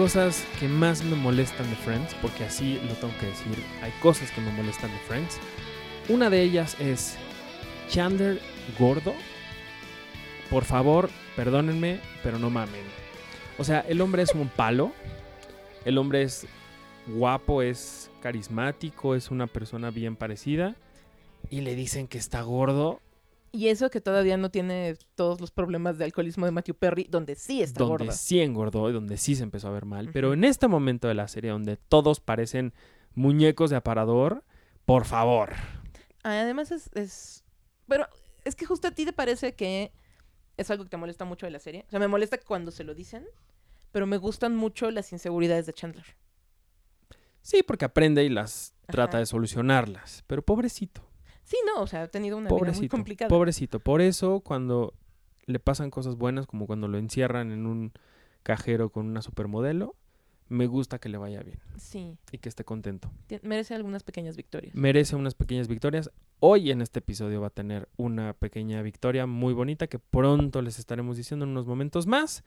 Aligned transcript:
Cosas 0.00 0.46
que 0.58 0.66
más 0.66 1.04
me 1.04 1.14
molestan 1.14 1.68
de 1.68 1.76
Friends, 1.76 2.14
porque 2.22 2.44
así 2.44 2.80
lo 2.88 2.94
tengo 2.94 3.12
que 3.20 3.26
decir, 3.26 3.62
hay 3.82 3.92
cosas 4.00 4.30
que 4.30 4.40
me 4.40 4.50
molestan 4.50 4.90
de 4.90 4.96
Friends. 5.00 5.38
Una 6.08 6.30
de 6.30 6.40
ellas 6.40 6.74
es 6.80 7.18
Chandler 7.90 8.40
gordo. 8.78 9.12
Por 10.48 10.64
favor, 10.64 11.10
perdónenme, 11.36 12.00
pero 12.22 12.38
no 12.38 12.48
mamen. 12.48 12.80
O 13.58 13.64
sea, 13.64 13.80
el 13.80 14.00
hombre 14.00 14.22
es 14.22 14.34
un 14.34 14.48
palo. 14.48 14.92
El 15.84 15.98
hombre 15.98 16.22
es 16.22 16.46
guapo, 17.06 17.60
es 17.60 18.10
carismático, 18.22 19.14
es 19.14 19.30
una 19.30 19.48
persona 19.48 19.90
bien 19.90 20.16
parecida. 20.16 20.76
Y 21.50 21.60
le 21.60 21.74
dicen 21.74 22.08
que 22.08 22.16
está 22.16 22.40
gordo. 22.40 23.02
Y 23.52 23.68
eso 23.68 23.90
que 23.90 24.00
todavía 24.00 24.36
no 24.36 24.50
tiene 24.50 24.96
todos 25.16 25.40
los 25.40 25.50
problemas 25.50 25.98
de 25.98 26.04
alcoholismo 26.04 26.46
de 26.46 26.52
Matthew 26.52 26.76
Perry, 26.76 27.06
donde 27.10 27.34
sí 27.34 27.62
está 27.62 27.80
donde 27.80 28.04
gorda. 28.04 28.12
sí 28.12 28.40
engordó 28.40 28.88
y 28.90 28.92
donde 28.92 29.16
sí 29.16 29.34
se 29.34 29.42
empezó 29.42 29.68
a 29.68 29.72
ver 29.72 29.86
mal. 29.86 30.10
Pero 30.12 30.32
en 30.32 30.44
este 30.44 30.68
momento 30.68 31.08
de 31.08 31.14
la 31.14 31.26
serie 31.26 31.50
donde 31.50 31.76
todos 31.76 32.20
parecen 32.20 32.72
muñecos 33.14 33.70
de 33.70 33.76
aparador, 33.76 34.44
por 34.84 35.04
favor. 35.04 35.54
Además 36.22 36.70
es, 36.70 36.90
es... 36.94 37.44
Pero 37.88 38.06
es 38.44 38.54
que 38.54 38.66
justo 38.66 38.86
a 38.88 38.92
ti 38.92 39.04
te 39.04 39.12
parece 39.12 39.54
que 39.54 39.92
es 40.56 40.70
algo 40.70 40.84
que 40.84 40.90
te 40.90 40.96
molesta 40.96 41.24
mucho 41.24 41.46
de 41.46 41.52
la 41.52 41.58
serie. 41.58 41.84
O 41.88 41.90
sea, 41.90 41.98
me 41.98 42.08
molesta 42.08 42.38
cuando 42.38 42.70
se 42.70 42.84
lo 42.84 42.94
dicen, 42.94 43.26
pero 43.90 44.06
me 44.06 44.16
gustan 44.16 44.54
mucho 44.54 44.90
las 44.90 45.12
inseguridades 45.12 45.66
de 45.66 45.72
Chandler. 45.72 46.06
Sí, 47.42 47.62
porque 47.62 47.86
aprende 47.86 48.22
y 48.24 48.28
las 48.28 48.74
trata 48.86 49.18
de 49.18 49.26
solucionarlas. 49.26 50.24
Pero 50.26 50.42
pobrecito, 50.42 51.09
Sí, 51.50 51.56
no, 51.66 51.82
o 51.82 51.86
sea, 51.88 52.02
ha 52.02 52.08
tenido 52.08 52.36
una 52.36 52.48
vida 52.48 52.72
muy 52.72 52.88
complicada. 52.88 53.28
pobrecito. 53.28 53.80
Por 53.80 54.00
eso 54.00 54.38
cuando 54.38 54.94
le 55.46 55.58
pasan 55.58 55.90
cosas 55.90 56.14
buenas, 56.14 56.46
como 56.46 56.68
cuando 56.68 56.86
lo 56.86 56.96
encierran 56.96 57.50
en 57.50 57.66
un 57.66 57.92
cajero 58.44 58.90
con 58.90 59.06
una 59.06 59.20
supermodelo, 59.20 59.96
me 60.48 60.66
gusta 60.68 60.98
que 61.00 61.08
le 61.08 61.18
vaya 61.18 61.42
bien 61.42 61.58
Sí, 61.76 62.16
y 62.30 62.38
que 62.38 62.48
esté 62.48 62.64
contento. 62.64 63.10
merece 63.42 63.74
algunas 63.74 64.04
pequeñas 64.04 64.36
victorias. 64.36 64.74
merece 64.76 65.16
unas 65.16 65.34
pequeñas 65.34 65.66
victorias. 65.66 66.10
Hoy 66.38 66.70
en 66.70 66.82
este 66.82 67.00
episodio 67.00 67.40
va 67.40 67.48
a 67.48 67.50
tener 67.50 67.88
una 67.96 68.32
pequeña 68.34 68.80
victoria 68.82 69.26
muy 69.26 69.52
bonita 69.52 69.88
que 69.88 69.98
pronto 69.98 70.62
les 70.62 70.78
estaremos 70.78 71.16
diciendo 71.16 71.44
en 71.46 71.50
unos 71.50 71.66
momentos 71.66 72.06
más. 72.06 72.44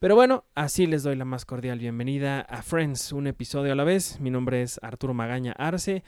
Pero 0.00 0.16
bueno, 0.16 0.44
así 0.54 0.86
les 0.86 1.02
doy 1.02 1.16
la 1.16 1.24
más 1.24 1.46
cordial 1.46 1.78
bienvenida 1.78 2.42
a 2.42 2.62
Friends, 2.62 3.12
un 3.12 3.26
episodio 3.26 3.72
a 3.72 3.74
la 3.74 3.84
vez. 3.84 4.20
Mi 4.20 4.30
nombre 4.30 4.60
es 4.60 4.78
Arturo 4.82 5.14
Magaña 5.14 5.52
Arce. 5.52 6.04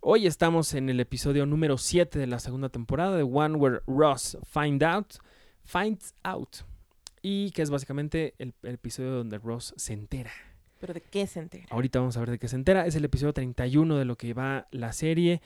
Hoy 0.00 0.26
estamos 0.26 0.74
en 0.74 0.88
el 0.88 1.00
episodio 1.00 1.46
número 1.46 1.78
7 1.78 2.18
de 2.18 2.26
la 2.26 2.38
segunda 2.38 2.68
temporada 2.68 3.16
de 3.16 3.22
One 3.22 3.56
Where 3.56 3.80
Ross 3.86 4.38
Find 4.44 4.82
Out, 4.84 5.14
Finds 5.64 6.14
Out. 6.22 6.58
Y 7.22 7.50
que 7.50 7.62
es 7.62 7.70
básicamente 7.70 8.34
el, 8.38 8.54
el 8.62 8.74
episodio 8.74 9.10
donde 9.10 9.38
Ross 9.38 9.74
se 9.76 9.94
entera. 9.94 10.30
Pero 10.78 10.94
¿de 10.94 11.00
qué 11.00 11.26
se 11.26 11.40
entera? 11.40 11.66
Ahorita 11.70 11.98
vamos 11.98 12.16
a 12.16 12.20
ver 12.20 12.30
de 12.30 12.38
qué 12.38 12.46
se 12.46 12.56
entera. 12.56 12.86
Es 12.86 12.94
el 12.94 13.04
episodio 13.04 13.32
31 13.32 13.96
de 13.96 14.04
lo 14.04 14.16
que 14.16 14.32
va 14.34 14.68
la 14.70 14.92
serie 14.92 15.40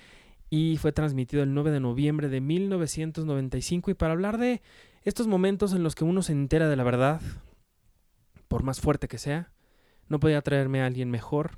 y 0.50 0.76
fue 0.76 0.92
transmitido 0.92 1.42
el 1.42 1.54
9 1.54 1.70
de 1.70 1.80
noviembre 1.80 2.28
de 2.28 2.40
1995. 2.40 3.92
Y 3.92 3.94
para 3.94 4.12
hablar 4.12 4.36
de 4.36 4.60
estos 5.04 5.26
momentos 5.26 5.72
en 5.72 5.82
los 5.82 5.94
que 5.94 6.04
uno 6.04 6.22
se 6.22 6.32
entera 6.32 6.68
de 6.68 6.76
la 6.76 6.82
verdad, 6.82 7.22
por 8.48 8.64
más 8.64 8.80
fuerte 8.80 9.08
que 9.08 9.16
sea, 9.16 9.52
no 10.08 10.18
podía 10.20 10.42
traerme 10.42 10.82
a 10.82 10.86
alguien 10.86 11.10
mejor 11.10 11.52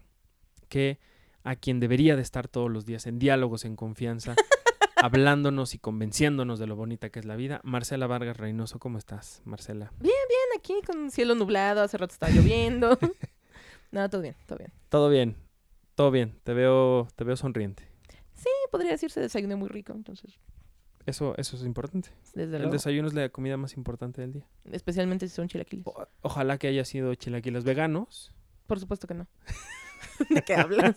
que 0.68 1.00
a 1.44 1.56
quien 1.56 1.80
debería 1.80 2.16
de 2.16 2.22
estar 2.22 2.48
todos 2.48 2.70
los 2.70 2.86
días 2.86 3.06
en 3.06 3.18
diálogos, 3.18 3.64
en 3.64 3.76
confianza, 3.76 4.34
hablándonos 4.96 5.74
y 5.74 5.78
convenciéndonos 5.78 6.58
de 6.58 6.66
lo 6.66 6.76
bonita 6.76 7.10
que 7.10 7.18
es 7.18 7.24
la 7.24 7.36
vida. 7.36 7.60
Marcela 7.64 8.06
Vargas 8.06 8.36
Reynoso, 8.36 8.78
¿cómo 8.78 8.98
estás, 8.98 9.42
Marcela? 9.44 9.92
Bien, 10.00 10.14
aquí 10.58 10.74
con 10.86 11.10
cielo 11.10 11.34
nublado, 11.34 11.82
hace 11.82 11.98
rato 11.98 12.12
estaba 12.12 12.32
lloviendo. 12.32 12.98
no, 13.90 14.08
todo 14.10 14.22
bien, 14.22 14.36
todo 14.46 14.58
bien. 14.58 14.72
Todo 14.88 15.08
bien, 15.08 15.36
todo 15.94 16.10
bien. 16.10 16.38
Te 16.44 16.54
veo, 16.54 17.08
te 17.16 17.24
veo 17.24 17.36
sonriente. 17.36 17.88
Sí, 18.34 18.48
podría 18.70 18.90
decirse 18.92 19.20
desayuné 19.20 19.54
muy 19.56 19.68
rico, 19.68 19.92
entonces, 19.92 20.38
Eso, 21.06 21.34
eso 21.36 21.56
es 21.56 21.62
importante. 21.64 22.10
desde 22.34 22.56
El 22.56 22.62
luego. 22.62 22.72
desayuno 22.72 23.06
es 23.08 23.14
la 23.14 23.28
comida 23.28 23.56
más 23.56 23.76
importante 23.76 24.20
del 24.20 24.32
día. 24.32 24.46
Especialmente 24.70 25.28
si 25.28 25.34
son 25.34 25.48
chilaquiles. 25.48 25.86
O- 25.86 26.06
ojalá 26.22 26.58
que 26.58 26.68
haya 26.68 26.84
sido 26.84 27.14
chilaquiles 27.14 27.64
veganos. 27.64 28.32
Por 28.66 28.80
supuesto 28.80 29.06
que 29.06 29.14
no. 29.14 29.26
¿De 30.30 30.42
qué 30.42 30.54
hablas? 30.54 30.96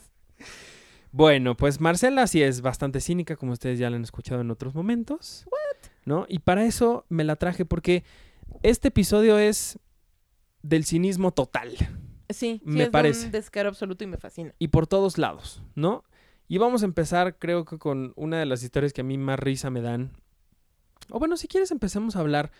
Bueno, 1.12 1.56
pues 1.56 1.79
Marcela 1.79 2.28
sí 2.28 2.44
es 2.44 2.62
bastante 2.62 3.00
cínica, 3.00 3.35
como 3.38 3.53
ustedes 3.53 3.79
ya 3.79 3.90
la 3.90 3.96
han 3.96 4.03
escuchado 4.03 4.41
en 4.41 4.51
otros 4.51 4.75
momentos. 4.75 5.46
¿No? 6.03 6.25
Y 6.29 6.40
para 6.40 6.66
eso 6.66 7.06
me 7.09 7.23
la 7.23 7.35
traje 7.35 7.66
porque 7.66 8.03
este 8.63 8.90
episodio 8.90 9.40
es 9.40 9.79
del 10.62 10.85
cinismo 10.85 11.31
total 11.31 11.72
Sí, 12.29 12.59
sí 12.59 12.62
Me 12.63 12.84
es 12.84 12.90
parece. 12.90 13.25
un 13.28 13.31
descaro 13.31 13.69
absoluto 13.69 14.03
y 14.03 14.07
me 14.07 14.18
fascina. 14.18 14.53
y 14.59 14.68
por 14.69 14.88
todos 14.88 15.18
lados, 15.18 15.63
¿no? 15.75 16.03
Y 16.47 16.57
vamos 16.59 16.81
a 16.84 16.85
empezar, 16.85 17.38
creo 17.40 17.66
que 17.66 17.78
con 17.79 18.13
una 18.16 18.38
de 18.40 18.45
las 18.45 18.62
historias 18.63 18.94
que 18.94 19.01
a 19.01 19.03
mí 19.03 19.18
más 19.18 19.40
risa 19.40 19.69
me 19.72 19.81
dan. 19.81 20.12
O 21.09 21.18
bueno, 21.19 21.38
si 21.38 21.47
quieres 21.47 21.72
empecemos 21.72 22.16
a 22.16 22.19
hablar 22.19 22.51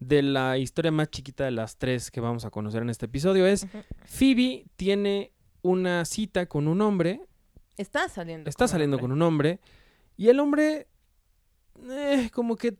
de 0.00 0.22
la 0.22 0.58
historia 0.58 0.90
más 0.92 1.08
chiquita 1.10 1.44
de 1.44 1.50
las 1.52 1.76
tres 1.76 2.10
que 2.10 2.20
vamos 2.20 2.44
a 2.44 2.50
conocer 2.50 2.82
en 2.82 2.90
este 2.90 3.06
episodio. 3.06 3.46
Es. 3.46 3.66
Phoebe 4.06 4.64
tiene 4.76 5.32
una 5.62 6.04
cita 6.04 6.46
con 6.46 6.68
un 6.68 6.80
hombre, 6.80 7.22
Está 7.76 8.08
saliendo. 8.08 8.50
está 8.50 8.68
saliendo 8.68 8.98
con 8.98 9.12
un 9.12 9.22
hombre, 9.22 9.60
y 10.16 10.28
el 10.28 10.40
hombre 10.40 10.88
eh, 11.88 12.30
como 12.32 12.56
que 12.56 12.76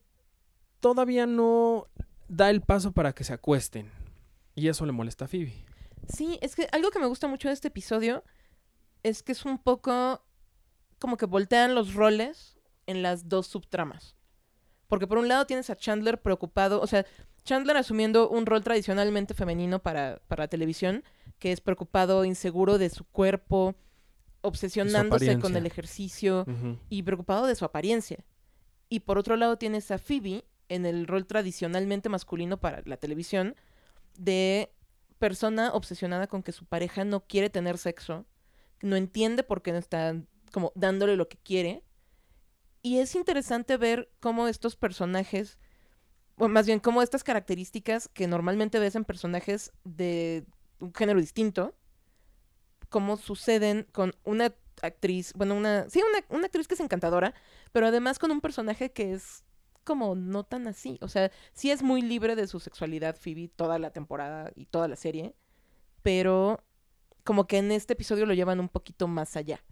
todavía 0.81 1.26
no 1.26 1.88
da 2.28 2.50
el 2.50 2.60
paso 2.60 2.92
para 2.92 3.15
que 3.15 3.25
se 3.25 3.32
acuesten. 3.32 3.91
Y 4.54 4.69
eso 4.69 4.84
le 4.84 4.92
molesta 4.92 5.25
a 5.25 5.28
Phoebe. 5.28 5.65
Sí, 6.09 6.38
es 6.42 6.54
que 6.54 6.69
algo 6.72 6.91
que 6.91 6.98
me 6.98 7.06
gusta 7.06 7.26
mucho 7.26 7.48
de 7.48 7.54
este 7.54 7.69
episodio 7.69 8.22
es 9.03 9.22
que 9.22 9.32
es 9.32 9.44
un 9.44 9.59
poco 9.59 10.22
como 10.98 11.16
que 11.16 11.26
voltean 11.26 11.75
los 11.75 11.94
roles 11.94 12.59
en 12.87 13.03
las 13.03 13.28
dos 13.28 13.47
subtramas. 13.47 14.16
Porque 14.88 15.06
por 15.06 15.19
un 15.19 15.28
lado 15.28 15.47
tienes 15.47 15.71
a 15.71 15.76
Chandler 15.76 16.21
preocupado, 16.21 16.81
o 16.81 16.87
sea, 16.87 17.06
Chandler 17.44 17.76
asumiendo 17.76 18.28
un 18.28 18.44
rol 18.47 18.62
tradicionalmente 18.62 19.34
femenino 19.34 19.81
para, 19.82 20.21
para 20.28 20.48
televisión, 20.48 21.03
que 21.42 21.50
es 21.50 21.60
preocupado, 21.60 22.25
inseguro 22.25 22.78
de 22.78 22.88
su 22.88 23.03
cuerpo, 23.03 23.75
obsesionándose 24.42 25.41
con 25.41 25.56
el 25.56 25.66
ejercicio 25.66 26.47
y 26.88 27.03
preocupado 27.03 27.48
de 27.48 27.56
su 27.56 27.64
apariencia. 27.64 28.25
Y 28.88 29.00
por 29.00 29.19
otro 29.19 29.34
lado 29.34 29.58
tienes 29.58 29.91
a 29.91 29.98
Phoebe 29.98 30.44
en 30.69 30.86
el 30.86 31.08
rol 31.08 31.26
tradicionalmente 31.26 32.08
masculino 32.08 32.60
para 32.60 32.82
la 32.84 32.97
televisión 32.97 33.56
de 34.16 34.72
persona 35.19 35.72
obsesionada 35.72 36.28
con 36.28 36.44
que 36.44 36.53
su 36.53 36.64
pareja 36.64 37.04
no 37.04 37.26
quiere 37.26 37.50
tener 37.50 37.76
sexo, 37.76 38.24
no 38.80 38.94
entiende 38.94 39.42
por 39.42 39.62
qué 39.62 39.72
no 39.72 39.78
está 39.78 40.14
como 40.53 40.70
dándole 40.76 41.16
lo 41.16 41.28
que 41.28 41.38
quiere. 41.38 41.82
Y 42.82 42.98
es 42.98 43.16
interesante 43.16 43.76
ver 43.78 44.12
cómo 44.20 44.47
estos 44.47 44.76
personajes, 44.76 45.59
o 46.36 46.47
más 46.47 46.66
bien 46.66 46.78
cómo 46.78 47.03
estas 47.03 47.24
características 47.24 48.06
que 48.06 48.28
normalmente 48.28 48.78
ves 48.78 48.94
en 48.94 49.04
personajes 49.04 49.72
de 49.82 50.47
un 50.82 50.92
género 50.94 51.20
distinto, 51.20 51.74
cómo 52.88 53.16
suceden 53.16 53.86
con 53.92 54.14
una 54.24 54.54
actriz, 54.82 55.32
bueno, 55.34 55.54
una, 55.54 55.88
sí, 55.88 56.00
una, 56.00 56.24
una 56.36 56.46
actriz 56.46 56.68
que 56.68 56.74
es 56.74 56.80
encantadora, 56.80 57.34
pero 57.72 57.86
además 57.86 58.18
con 58.18 58.30
un 58.30 58.40
personaje 58.40 58.92
que 58.92 59.12
es 59.12 59.44
como 59.84 60.14
no 60.14 60.44
tan 60.44 60.66
así. 60.66 60.98
O 61.00 61.08
sea, 61.08 61.30
sí 61.52 61.70
es 61.70 61.82
muy 61.82 62.02
libre 62.02 62.36
de 62.36 62.46
su 62.46 62.60
sexualidad 62.60 63.16
Phoebe 63.16 63.48
toda 63.48 63.78
la 63.78 63.90
temporada 63.90 64.52
y 64.54 64.66
toda 64.66 64.88
la 64.88 64.96
serie, 64.96 65.34
pero 66.02 66.62
como 67.24 67.46
que 67.46 67.58
en 67.58 67.70
este 67.72 67.92
episodio 67.92 68.26
lo 68.26 68.34
llevan 68.34 68.60
un 68.60 68.68
poquito 68.68 69.08
más 69.08 69.36
allá. 69.36 69.64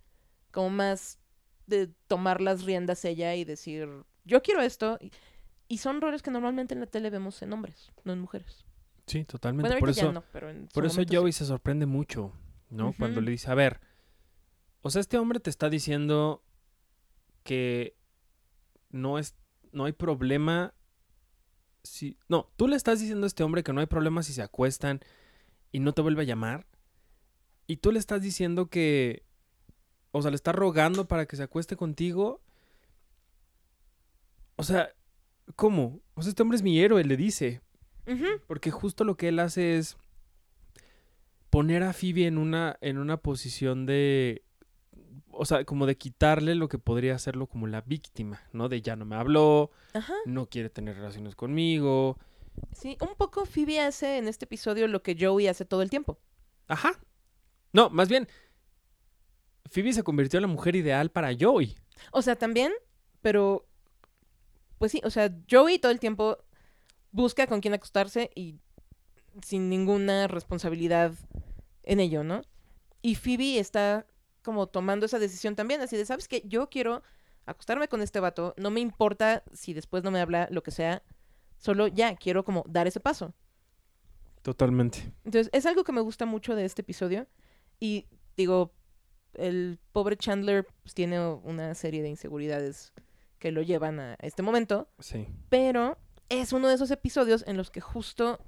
Como 0.52 0.70
más 0.70 1.18
de 1.66 1.88
tomar 2.06 2.40
las 2.40 2.64
riendas 2.64 3.04
ella 3.04 3.34
y 3.34 3.44
decir, 3.44 3.88
yo 4.24 4.42
quiero 4.42 4.62
esto. 4.62 4.98
Y 5.68 5.78
son 5.78 6.00
roles 6.00 6.22
que 6.22 6.32
normalmente 6.32 6.74
en 6.74 6.80
la 6.80 6.86
tele 6.86 7.10
vemos 7.10 7.42
en 7.42 7.52
hombres, 7.52 7.92
no 8.04 8.12
en 8.12 8.20
mujeres. 8.20 8.64
Sí, 9.10 9.24
totalmente. 9.24 9.68
Bueno, 9.68 9.80
por 9.80 9.90
eso, 9.90 10.12
no, 10.12 10.22
pero 10.32 10.50
en 10.50 10.68
su 10.68 10.74
por 10.74 10.86
eso 10.86 11.02
Joey 11.10 11.32
sí. 11.32 11.40
se 11.40 11.46
sorprende 11.46 11.84
mucho, 11.84 12.32
¿no? 12.68 12.94
Cuando 12.96 13.20
le 13.20 13.32
dice, 13.32 13.50
a 13.50 13.54
ver, 13.54 13.80
o 14.82 14.90
sea, 14.90 15.00
este 15.00 15.18
hombre 15.18 15.40
te 15.40 15.50
está 15.50 15.68
diciendo 15.68 16.44
que 17.42 17.96
no 18.90 19.18
es, 19.18 19.34
no 19.72 19.86
hay 19.86 19.92
problema 19.92 20.74
si, 21.82 22.16
no, 22.28 22.52
tú 22.54 22.68
le 22.68 22.76
estás 22.76 23.00
diciendo 23.00 23.26
a 23.26 23.28
este 23.28 23.42
hombre 23.42 23.64
que 23.64 23.72
no 23.72 23.80
hay 23.80 23.86
problema 23.86 24.22
si 24.22 24.32
se 24.32 24.42
acuestan 24.42 25.00
y 25.72 25.80
no 25.80 25.92
te 25.92 26.02
vuelve 26.02 26.22
a 26.22 26.26
llamar, 26.26 26.66
y 27.66 27.78
tú 27.78 27.90
le 27.90 27.98
estás 27.98 28.22
diciendo 28.22 28.68
que, 28.68 29.24
o 30.12 30.22
sea, 30.22 30.30
le 30.30 30.36
estás 30.36 30.54
rogando 30.54 31.08
para 31.08 31.26
que 31.26 31.34
se 31.34 31.42
acueste 31.42 31.74
contigo, 31.74 32.42
o 34.54 34.62
sea, 34.62 34.90
¿cómo? 35.56 36.00
O 36.14 36.22
sea, 36.22 36.30
este 36.30 36.42
hombre 36.42 36.56
es 36.56 36.62
mi 36.62 36.78
héroe, 36.78 37.02
le 37.02 37.16
dice. 37.16 37.60
Porque 38.46 38.70
justo 38.70 39.04
lo 39.04 39.16
que 39.16 39.28
él 39.28 39.38
hace 39.38 39.78
es 39.78 39.96
poner 41.50 41.82
a 41.82 41.92
Phoebe 41.92 42.26
en 42.26 42.38
una, 42.38 42.76
en 42.80 42.98
una 42.98 43.16
posición 43.18 43.86
de. 43.86 44.44
O 45.32 45.44
sea, 45.44 45.64
como 45.64 45.86
de 45.86 45.96
quitarle 45.96 46.54
lo 46.54 46.68
que 46.68 46.78
podría 46.78 47.14
hacerlo 47.14 47.46
como 47.46 47.66
la 47.66 47.80
víctima, 47.82 48.40
¿no? 48.52 48.68
De 48.68 48.82
ya 48.82 48.96
no 48.96 49.04
me 49.04 49.16
habló, 49.16 49.70
Ajá. 49.94 50.12
no 50.26 50.46
quiere 50.46 50.70
tener 50.70 50.96
relaciones 50.96 51.34
conmigo, 51.36 52.18
Sí, 52.72 52.96
un 53.00 53.14
poco 53.16 53.46
Phoebe 53.46 53.80
hace 53.80 54.18
en 54.18 54.28
este 54.28 54.44
episodio 54.44 54.86
lo 54.88 55.02
que 55.02 55.16
Joey 55.18 55.46
hace 55.48 55.64
todo 55.64 55.82
el 55.82 55.90
tiempo. 55.90 56.18
Ajá. 56.68 56.92
No, 57.72 57.90
más 57.90 58.08
bien, 58.08 58.28
Phoebe 59.70 59.92
se 59.92 60.02
convirtió 60.02 60.38
en 60.38 60.42
la 60.42 60.48
mujer 60.48 60.76
ideal 60.76 61.10
para 61.10 61.30
Joey. 61.38 61.76
O 62.12 62.22
sea, 62.22 62.36
también, 62.36 62.72
pero 63.22 63.66
pues 64.78 64.92
sí, 64.92 65.00
o 65.04 65.10
sea, 65.10 65.34
Joey 65.50 65.78
todo 65.78 65.92
el 65.92 66.00
tiempo 66.00 66.38
busca 67.12 67.46
con 67.46 67.60
quién 67.60 67.74
acostarse 67.74 68.30
y 68.34 68.56
sin 69.42 69.68
ninguna 69.68 70.28
responsabilidad 70.28 71.12
en 71.82 72.00
ello, 72.00 72.24
¿no? 72.24 72.42
Y 73.02 73.14
Phoebe 73.14 73.58
está 73.58 74.06
como 74.42 74.66
tomando 74.66 75.06
esa 75.06 75.18
decisión 75.18 75.54
también, 75.56 75.80
así 75.80 75.96
de, 75.96 76.04
¿sabes 76.04 76.28
qué? 76.28 76.42
Yo 76.46 76.68
quiero 76.70 77.02
acostarme 77.46 77.88
con 77.88 78.00
este 78.02 78.20
vato, 78.20 78.54
no 78.56 78.70
me 78.70 78.80
importa 78.80 79.42
si 79.52 79.72
después 79.72 80.02
no 80.04 80.10
me 80.10 80.20
habla, 80.20 80.48
lo 80.50 80.62
que 80.62 80.70
sea, 80.70 81.02
solo 81.56 81.86
ya, 81.88 82.14
quiero 82.16 82.44
como 82.44 82.64
dar 82.68 82.86
ese 82.86 83.00
paso. 83.00 83.34
Totalmente. 84.42 85.12
Entonces, 85.24 85.50
es 85.52 85.66
algo 85.66 85.84
que 85.84 85.92
me 85.92 86.00
gusta 86.00 86.24
mucho 86.26 86.54
de 86.54 86.64
este 86.64 86.82
episodio 86.82 87.26
y 87.78 88.06
digo, 88.36 88.72
el 89.34 89.78
pobre 89.92 90.16
Chandler 90.16 90.66
pues, 90.82 90.94
tiene 90.94 91.20
una 91.20 91.74
serie 91.74 92.02
de 92.02 92.08
inseguridades 92.08 92.92
que 93.38 93.52
lo 93.52 93.62
llevan 93.62 94.00
a 94.00 94.14
este 94.20 94.42
momento, 94.42 94.88
Sí. 94.98 95.28
pero 95.48 95.98
es 96.30 96.52
uno 96.54 96.68
de 96.68 96.74
esos 96.74 96.90
episodios 96.90 97.44
en 97.46 97.56
los 97.58 97.70
que 97.70 97.80
justo 97.82 98.38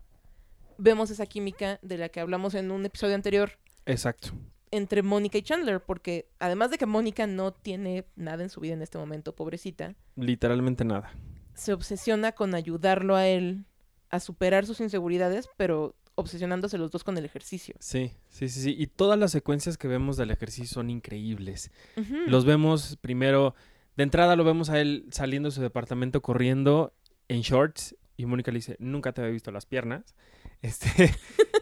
vemos 0.79 1.11
esa 1.11 1.27
química 1.27 1.79
de 1.83 1.99
la 1.99 2.09
que 2.09 2.21
hablamos 2.21 2.55
en 2.55 2.71
un 2.71 2.85
episodio 2.87 3.15
anterior 3.15 3.53
Exacto. 3.85 4.31
entre 4.71 5.03
Mónica 5.03 5.37
y 5.39 5.43
Chandler, 5.43 5.81
porque 5.83 6.29
además 6.39 6.71
de 6.71 6.79
que 6.79 6.87
Mónica 6.87 7.27
no 7.27 7.53
tiene 7.53 8.07
nada 8.17 8.43
en 8.43 8.49
su 8.51 8.61
vida 8.61 8.73
en 8.75 8.83
este 8.83 8.99
momento, 8.99 9.35
pobrecita, 9.35 9.95
Literalmente 10.17 10.85
nada. 10.85 11.13
se 11.55 11.73
obsesiona 11.75 12.33
con 12.33 12.55
ayudarlo 12.55 13.17
a 13.17 13.27
él 13.29 13.67
a 14.11 14.21
superar 14.21 14.65
sus 14.67 14.81
inseguridades, 14.81 15.49
pero 15.57 15.95
obsesionándose 16.15 16.77
los 16.79 16.91
dos 16.91 17.03
con 17.05 17.17
el 17.17 17.25
ejercicio. 17.25 17.75
Sí, 17.81 18.13
sí, 18.29 18.49
sí, 18.49 18.61
sí. 18.61 18.77
Y 18.79 18.87
todas 18.87 19.19
las 19.19 19.33
secuencias 19.33 19.79
que 19.79 19.89
vemos 19.89 20.17
del 20.19 20.31
ejercicio 20.31 20.67
son 20.75 20.91
increíbles. 20.91 21.71
Los 22.27 22.45
vemos 22.45 22.99
primero, 23.01 23.55
de 23.97 24.03
entrada 24.03 24.37
lo 24.37 24.45
vemos 24.45 24.69
a 24.69 24.79
él 24.81 25.07
saliendo 25.11 25.49
de 25.49 25.55
su 25.55 25.63
departamento 25.63 26.21
corriendo 26.21 26.93
en 27.35 27.41
shorts 27.43 27.97
y 28.17 28.27
Mónica 28.27 28.51
le 28.53 28.59
dice, 28.59 28.77
nunca 28.79 29.13
te 29.13 29.21
había 29.21 29.33
visto 29.33 29.51
las 29.51 29.67
piernas. 29.67 30.15
Este, 30.63 31.13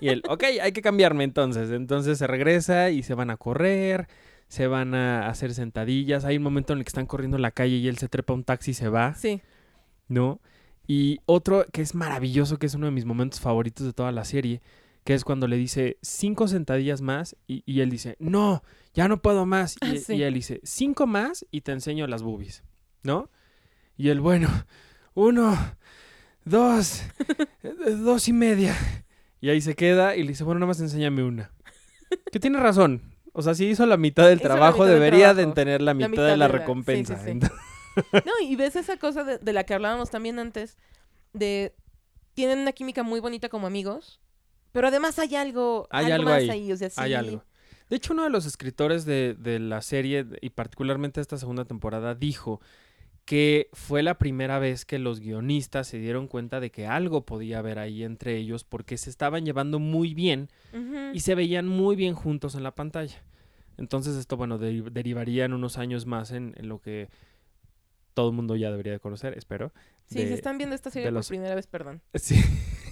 y 0.03 0.09
él, 0.09 0.23
ok, 0.29 0.45
hay 0.61 0.73
que 0.73 0.83
cambiarme 0.83 1.25
entonces. 1.25 1.71
Entonces 1.71 2.19
se 2.19 2.27
regresa 2.27 2.91
y 2.91 3.03
se 3.03 3.15
van 3.15 3.31
a 3.31 3.39
correr, 3.39 4.09
se 4.47 4.67
van 4.67 4.95
a 4.95 5.27
hacer 5.29 5.55
sentadillas. 5.55 6.27
Hay 6.27 6.37
un 6.37 6.43
momento 6.43 6.75
en 6.75 6.81
el 6.81 6.85
que 6.85 6.91
están 6.91 7.07
corriendo 7.07 7.39
en 7.39 7.43
la 7.43 7.51
calle 7.51 7.77
y 7.77 7.89
él 7.89 7.97
se 7.97 8.09
trepa 8.09 8.35
a 8.35 8.37
un 8.37 8.45
taxi 8.45 8.73
y 8.73 8.75
se 8.75 8.91
va, 8.91 9.15
Sí, 9.15 9.41
¿no? 10.09 10.39
Y 10.87 11.21
otro 11.25 11.65
que 11.73 11.81
es 11.81 11.95
maravilloso, 11.95 12.59
que 12.59 12.67
es 12.67 12.75
uno 12.75 12.87
de 12.87 12.93
mis 12.93 13.07
momentos 13.07 13.41
favoritos 13.41 13.87
de 13.87 13.95
toda 13.95 14.13
la 14.13 14.25
serie, 14.25 14.61
que 15.05 15.15
es 15.15 15.25
cuando 15.25 15.47
le 15.49 15.57
dice 15.57 15.97
cinco 16.03 16.47
sentadillas 16.47 17.01
más 17.01 17.37
y, 17.47 17.63
y 17.65 17.81
él 17.81 17.89
dice, 17.89 18.17
no, 18.19 18.63
ya 18.93 19.09
no 19.09 19.23
puedo 19.23 19.47
más. 19.47 19.77
Y, 19.81 19.87
Ah, 19.87 19.97
sí. 19.97 20.15
y 20.17 20.25
él 20.25 20.35
dice, 20.35 20.61
cinco 20.63 21.07
más 21.07 21.47
y 21.51 21.63
te 21.63 21.73
enseño 21.73 22.07
las 22.07 22.23
boobies, 22.23 22.65
¿no? 23.03 23.31
Y 23.97 24.09
él, 24.11 24.21
bueno, 24.21 24.49
uno, 25.15 25.57
dos, 26.45 27.03
dos 27.99 28.29
y 28.29 28.33
media. 28.33 28.77
Y 29.41 29.49
ahí 29.49 29.61
se 29.61 29.75
queda 29.75 30.17
y 30.17 30.23
le 30.23 30.29
dice, 30.31 30.45
bueno, 30.45 30.61
nada 30.61 30.69
más 30.69 30.81
enséñame 30.81 31.23
una. 31.23 31.51
Que 32.31 32.39
tiene 32.41 32.59
razón. 32.61 33.03
O 33.33 33.43
sea, 33.43 33.55
si 33.55 33.67
hizo 33.67 33.87
la 33.87 33.97
mitad 33.97 34.27
del 34.29 34.39
Hizo 34.39 34.49
trabajo, 34.49 34.79
mitad 34.79 34.87
del 34.87 34.95
debería 34.95 35.35
de 35.35 35.47
tener 35.47 35.81
la 35.81 35.95
mitad, 35.95 36.09
mitad 36.11 36.27
de 36.27 36.37
la 36.37 36.47
de 36.47 36.53
la- 36.53 36.59
sí, 36.59 36.59
recompensa. 36.59 37.17
sí, 37.17 37.25
sí. 37.25 37.31
Entonces- 37.31 37.59
No, 38.25 38.33
y 38.43 38.55
ves 38.57 38.77
esa 38.77 38.97
cosa 38.99 39.25
de, 39.25 39.39
de 39.39 39.53
la 39.53 39.65
que 39.65 39.75
hablábamos 39.75 40.11
también 40.11 40.39
antes, 40.39 40.77
de 41.33 41.75
tienen 42.35 42.61
una 42.61 42.73
química 42.73 43.03
muy 43.03 43.21
bonita 43.21 43.49
como 43.49 43.67
amigos, 43.67 44.21
pero 44.73 44.89
además 44.89 45.19
hay 45.19 45.35
algo, 45.37 45.89
Hay 45.91 46.11
algo 46.11 46.31
más 46.31 46.49
ahí, 46.49 46.71
o 46.73 46.77
sea, 46.77 46.89
sí. 46.91 46.97
Hay 47.01 47.15
algo. 47.15 47.45
De 47.89 47.97
hecho, 47.97 48.13
uno 48.13 48.23
de 48.23 48.31
los 48.31 48.47
escritores 48.47 49.05
de, 49.05 49.35
de 49.39 49.59
la 49.59 49.83
serie, 49.83 50.25
y 50.41 50.51
particularmente 50.51 51.21
esta 51.21 51.37
segunda 51.39 51.65
temporada, 51.65 52.15
dijo 52.15 52.61
que 53.31 53.69
fue 53.73 54.03
la 54.03 54.19
primera 54.19 54.59
vez 54.59 54.85
que 54.85 54.99
los 54.99 55.21
guionistas 55.21 55.87
se 55.87 55.99
dieron 56.01 56.27
cuenta 56.27 56.59
de 56.59 56.71
que 56.73 56.89
algo 56.89 57.25
podía 57.25 57.61
haber 57.61 57.79
ahí 57.79 58.03
entre 58.03 58.37
ellos 58.37 58.65
porque 58.65 58.99
se 58.99 59.09
estaban 59.09 59.45
llevando 59.45 59.79
muy 59.79 60.15
bien 60.15 60.49
y 61.15 61.21
se 61.21 61.37
veían 61.37 61.69
muy 61.69 61.95
bien 61.95 62.15
juntos 62.15 62.57
en 62.57 62.65
la 62.65 62.75
pantalla. 62.75 63.23
Entonces 63.79 64.17
esto, 64.17 64.37
bueno, 64.37 64.59
deri- 64.59 64.91
derivaría 64.91 65.45
en 65.45 65.53
unos 65.53 65.79
años 65.79 66.07
más 66.07 66.33
en, 66.33 66.55
en 66.57 66.69
lo 66.69 66.81
que 66.81 67.09
todo 68.15 68.31
el 68.31 68.35
mundo 68.35 68.57
ya 68.57 68.69
debería 68.73 68.95
de 68.95 68.99
conocer, 68.99 69.39
espero. 69.39 69.73
Sí, 70.07 70.19
de- 70.23 70.27
si 70.27 70.35
están 70.35 70.59
viendo 70.59 70.75
esta 70.75 70.91
serie 70.91 71.13
por 71.13 71.25
primera 71.29 71.55
vez, 71.55 71.69
perdón. 71.69 72.03
Sí. 72.17 72.35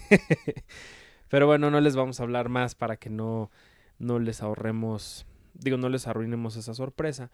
Pero 1.28 1.48
bueno, 1.48 1.68
no 1.72 1.80
les 1.80 1.96
vamos 1.96 2.20
a 2.20 2.22
hablar 2.22 2.48
más 2.48 2.76
para 2.76 2.96
que 2.96 3.10
no, 3.10 3.50
no 3.98 4.20
les 4.20 4.40
ahorremos, 4.42 5.26
digo, 5.54 5.76
no 5.78 5.88
les 5.88 6.06
arruinemos 6.06 6.54
esa 6.54 6.74
sorpresa. 6.74 7.30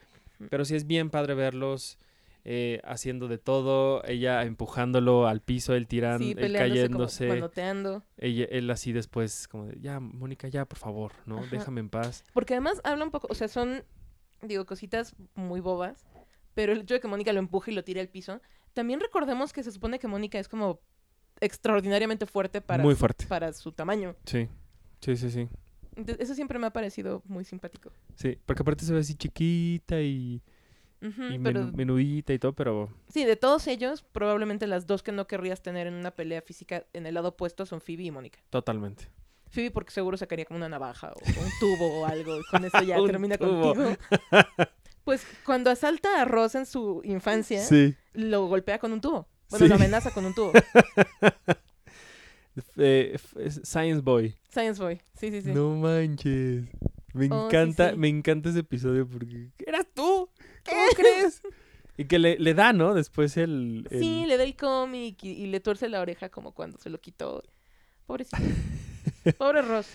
Pero 0.49 0.65
sí 0.65 0.75
es 0.75 0.87
bien 0.87 1.11
padre 1.11 1.35
verlos 1.35 1.99
eh, 2.47 2.81
haciendo 2.85 3.27
de 3.29 3.39
todo, 3.39 4.05
ella 4.05 4.43
empujándolo 4.43 5.27
al 5.27 5.41
piso, 5.41 5.75
él 5.75 5.87
tirando, 5.87 6.25
Sí, 6.25 6.35
él 6.37 6.53
como 6.53 6.59
cayéndose, 6.59 7.51
ella, 8.19 8.45
él 8.51 8.71
así 8.71 8.93
después 8.93 9.49
como 9.49 9.67
de, 9.67 9.81
ya, 9.81 9.99
Mónica, 9.99 10.49
ya, 10.49 10.67
por 10.67 10.79
favor, 10.79 11.13
¿no? 11.25 11.39
Ajá. 11.39 11.49
Déjame 11.51 11.81
en 11.81 11.89
paz. 11.89 12.23
Porque 12.35 12.55
además 12.55 12.83
habla 12.85 13.05
un 13.05 13.11
poco, 13.11 13.29
o 13.31 13.35
sea, 13.35 13.49
son, 13.49 13.83
digo, 14.43 14.67
cositas 14.67 15.15
muy 15.35 15.61
bobas, 15.61 16.05
pero 16.53 16.73
el 16.73 16.81
hecho 16.81 16.95
de 16.95 17.01
que 17.01 17.09
Mónica 17.09 17.33
lo 17.33 17.39
empuje 17.39 17.73
y 17.73 17.75
lo 17.75 17.83
tire 17.83 18.01
al 18.01 18.09
piso, 18.09 18.43
también 18.75 19.01
recordemos 19.01 19.53
que 19.55 19.63
se 19.63 19.73
supone 19.73 19.99
que 19.99 20.07
Mónica 20.07 20.39
es 20.39 20.49
como 20.49 20.81
extraordinariamente 21.41 22.27
fuerte 22.27 22.61
para, 22.61 22.83
Muy 22.83 22.95
fuerte. 22.95 23.27
para 23.27 23.53
su 23.55 23.73
tamaño. 23.73 24.17
Sí, 24.27 24.49
sí, 25.01 25.17
sí, 25.17 25.31
sí. 25.31 25.49
Eso 26.19 26.35
siempre 26.35 26.59
me 26.59 26.67
ha 26.67 26.73
parecido 26.73 27.23
muy 27.25 27.45
simpático. 27.45 27.91
Sí, 28.17 28.37
porque 28.45 28.63
aparte 28.63 28.85
se 28.85 28.93
ve 28.93 29.01
así 29.01 29.15
chiquita 29.15 30.01
y, 30.01 30.43
Y 31.31 31.39
pero 31.39 31.71
menudita 31.73 32.33
y 32.33 32.39
todo, 32.39 32.55
pero 32.55 32.89
sí, 33.09 33.25
de 33.25 33.37
todos 33.37 33.67
ellos, 33.67 34.03
probablemente 34.03 34.67
las 34.67 34.87
dos 34.87 35.03
que 35.03 35.13
no 35.13 35.27
querrías 35.27 35.63
tener 35.63 35.87
en 35.87 35.95
una 35.95 36.11
pelea 36.13 36.41
física 36.41 36.85
en 36.93 37.05
el 37.07 37.15
lado 37.15 37.29
opuesto 37.29 37.67
son 37.67 37.81
Phoebe 37.81 38.05
y 38.05 38.11
Mónica. 38.11 38.39
totalmente. 38.51 39.09
Phoebe 39.51 39.71
porque 39.71 39.91
seguro 39.93 40.17
sacaría 40.17 40.45
como 40.47 40.57
una 40.57 40.69
navaja 40.69 41.13
o 41.13 41.19
un 41.21 41.51
tubo 41.61 42.01
o 42.01 42.07
algo 42.07 42.39
y 42.39 42.43
con 42.51 42.65
eso 42.65 42.83
ya 42.83 42.97
termina 43.07 43.37
tubo. 43.39 43.75
contigo. 43.75 43.97
Pues 45.05 45.23
cuando 45.45 45.71
asalta 45.71 46.23
a 46.23 46.25
Ross 46.25 46.55
en 46.55 46.65
su 46.65 47.03
infancia, 47.05 47.61
Sí. 47.63 47.95
lo 48.15 48.47
golpea 48.47 48.79
con 48.79 48.91
un 48.95 49.03
tubo. 49.03 49.29
Bueno, 49.51 49.67
Sí. 49.67 49.69
lo 49.69 49.75
amenaza 49.75 50.11
con 50.13 50.25
un 50.25 50.33
tubo. 50.35 50.53
Eh, 52.77 53.17
Science 53.65 54.01
Boy. 54.01 54.35
Science 54.49 54.81
Boy. 54.81 55.01
Sí, 55.19 55.31
sí, 55.31 55.43
sí. 55.43 55.53
No 55.53 55.71
manches. 55.77 56.65
Me 57.13 57.29
Oh, 57.31 57.47
encanta, 57.47 57.91
sí. 57.91 57.97
me 57.97 58.09
encanta 58.09 58.49
ese 58.51 58.61
episodio 58.61 59.09
porque 59.09 59.51
eras 59.67 59.87
tú. 59.93 60.14
¿Cómo 60.69 60.83
crees? 60.97 61.43
Y 61.97 62.07
que 62.07 62.19
le, 62.19 62.39
le 62.39 62.55
da, 62.55 62.73
¿no? 62.73 62.95
Después 62.95 63.37
el, 63.37 63.87
el- 63.91 64.01
Sí, 64.01 64.25
le 64.27 64.37
da 64.37 64.43
el 64.45 64.57
cómic 64.57 65.23
y, 65.23 65.31
y 65.31 65.47
le 65.47 65.61
tuerce 65.61 65.89
la 65.89 66.01
oreja 66.01 66.29
como 66.29 66.53
cuando 66.53 66.79
se 66.79 66.91
lo 66.91 67.01
quitó. 67.01 67.43
Pobrecito. 68.07 68.37
Pobre 69.39 69.63
Ross. 69.63 69.89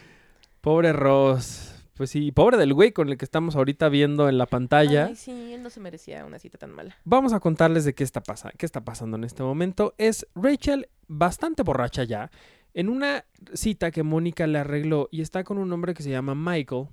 pobre 0.61 0.93
Ross. 0.93 1.75
Pues 1.95 2.09
sí, 2.11 2.31
pobre 2.31 2.55
del 2.55 2.73
güey 2.73 2.93
con 2.93 3.09
el 3.09 3.17
que 3.17 3.25
estamos 3.25 3.57
ahorita 3.57 3.89
viendo 3.89 4.29
en 4.29 4.38
la 4.38 4.45
pantalla. 4.45 5.07
Ay, 5.07 5.15
sí, 5.17 5.51
él 5.53 5.61
no 5.61 5.69
se 5.69 5.81
merecía 5.81 6.23
una 6.25 6.39
cita 6.39 6.57
tan 6.57 6.71
mala. 6.71 6.95
Vamos 7.03 7.33
a 7.33 7.41
contarles 7.41 7.83
de 7.83 7.93
qué 7.93 8.05
está, 8.05 8.21
pasa 8.23 8.51
qué 8.57 8.65
está 8.65 8.85
pasando 8.85 9.17
en 9.17 9.25
este 9.25 9.43
momento. 9.43 9.93
Es 9.97 10.25
Rachel 10.33 10.88
bastante 11.09 11.61
borracha 11.63 12.05
ya, 12.05 12.31
en 12.73 12.88
una 12.88 13.25
cita 13.53 13.91
que 13.91 14.03
Mónica 14.03 14.47
le 14.47 14.59
arregló 14.59 15.09
y 15.11 15.19
está 15.21 15.43
con 15.43 15.57
un 15.57 15.71
hombre 15.73 15.93
que 15.93 16.01
se 16.03 16.09
llama 16.09 16.35
Michael. 16.35 16.88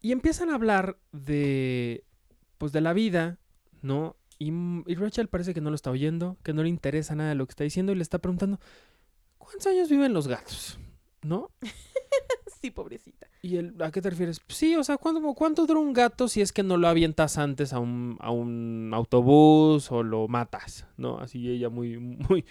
Y 0.00 0.10
empiezan 0.10 0.50
a 0.50 0.56
hablar 0.56 0.98
de, 1.12 2.02
pues 2.62 2.70
de 2.70 2.80
la 2.80 2.92
vida, 2.92 3.40
¿no? 3.80 4.14
Y, 4.38 4.50
M- 4.50 4.84
y 4.86 4.94
Rachel 4.94 5.26
parece 5.26 5.52
que 5.52 5.60
no 5.60 5.70
lo 5.70 5.74
está 5.74 5.90
oyendo, 5.90 6.36
que 6.44 6.52
no 6.52 6.62
le 6.62 6.68
interesa 6.68 7.16
nada 7.16 7.30
de 7.30 7.34
lo 7.34 7.44
que 7.44 7.50
está 7.50 7.64
diciendo 7.64 7.90
y 7.90 7.96
le 7.96 8.02
está 8.02 8.20
preguntando, 8.20 8.60
¿cuántos 9.36 9.66
años 9.66 9.90
viven 9.90 10.12
los 10.12 10.28
gatos? 10.28 10.78
¿No? 11.22 11.50
Sí, 12.60 12.70
pobrecita. 12.70 13.26
¿Y 13.42 13.56
el, 13.56 13.74
a 13.82 13.90
qué 13.90 14.00
te 14.00 14.08
refieres? 14.10 14.40
Sí, 14.46 14.76
o 14.76 14.84
sea, 14.84 14.96
¿cuánto, 14.96 15.34
¿cuánto 15.34 15.66
dura 15.66 15.80
un 15.80 15.92
gato 15.92 16.28
si 16.28 16.40
es 16.40 16.52
que 16.52 16.62
no 16.62 16.76
lo 16.76 16.86
avientas 16.86 17.36
antes 17.36 17.72
a 17.72 17.80
un, 17.80 18.16
a 18.20 18.30
un 18.30 18.92
autobús 18.94 19.90
o 19.90 20.04
lo 20.04 20.28
matas? 20.28 20.86
¿No? 20.96 21.18
Así 21.18 21.50
ella 21.50 21.68
muy, 21.68 21.98
muy, 21.98 22.44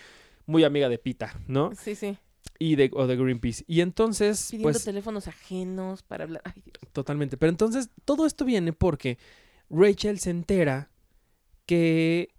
muy 0.45 0.65
amiga 0.65 0.89
de 0.89 0.97
Pita, 0.97 1.39
¿no? 1.47 1.71
Sí, 1.81 1.95
sí. 1.95 2.17
Y 2.59 2.75
de, 2.75 2.91
o 2.93 3.07
de 3.07 3.15
Greenpeace. 3.15 3.63
Y 3.67 3.79
entonces, 3.79 4.47
Pidiendo 4.51 4.73
pues, 4.73 4.83
teléfonos 4.83 5.29
ajenos 5.29 6.03
para 6.03 6.25
hablar. 6.25 6.41
Ay, 6.43 6.61
Dios. 6.61 6.75
totalmente. 6.91 7.37
Pero 7.37 7.51
entonces, 7.51 7.89
todo 8.03 8.25
esto 8.25 8.43
viene 8.43 8.73
porque 8.73 9.17
Rachel 9.71 10.19
se 10.19 10.29
entera 10.29 10.89
que 11.65 12.33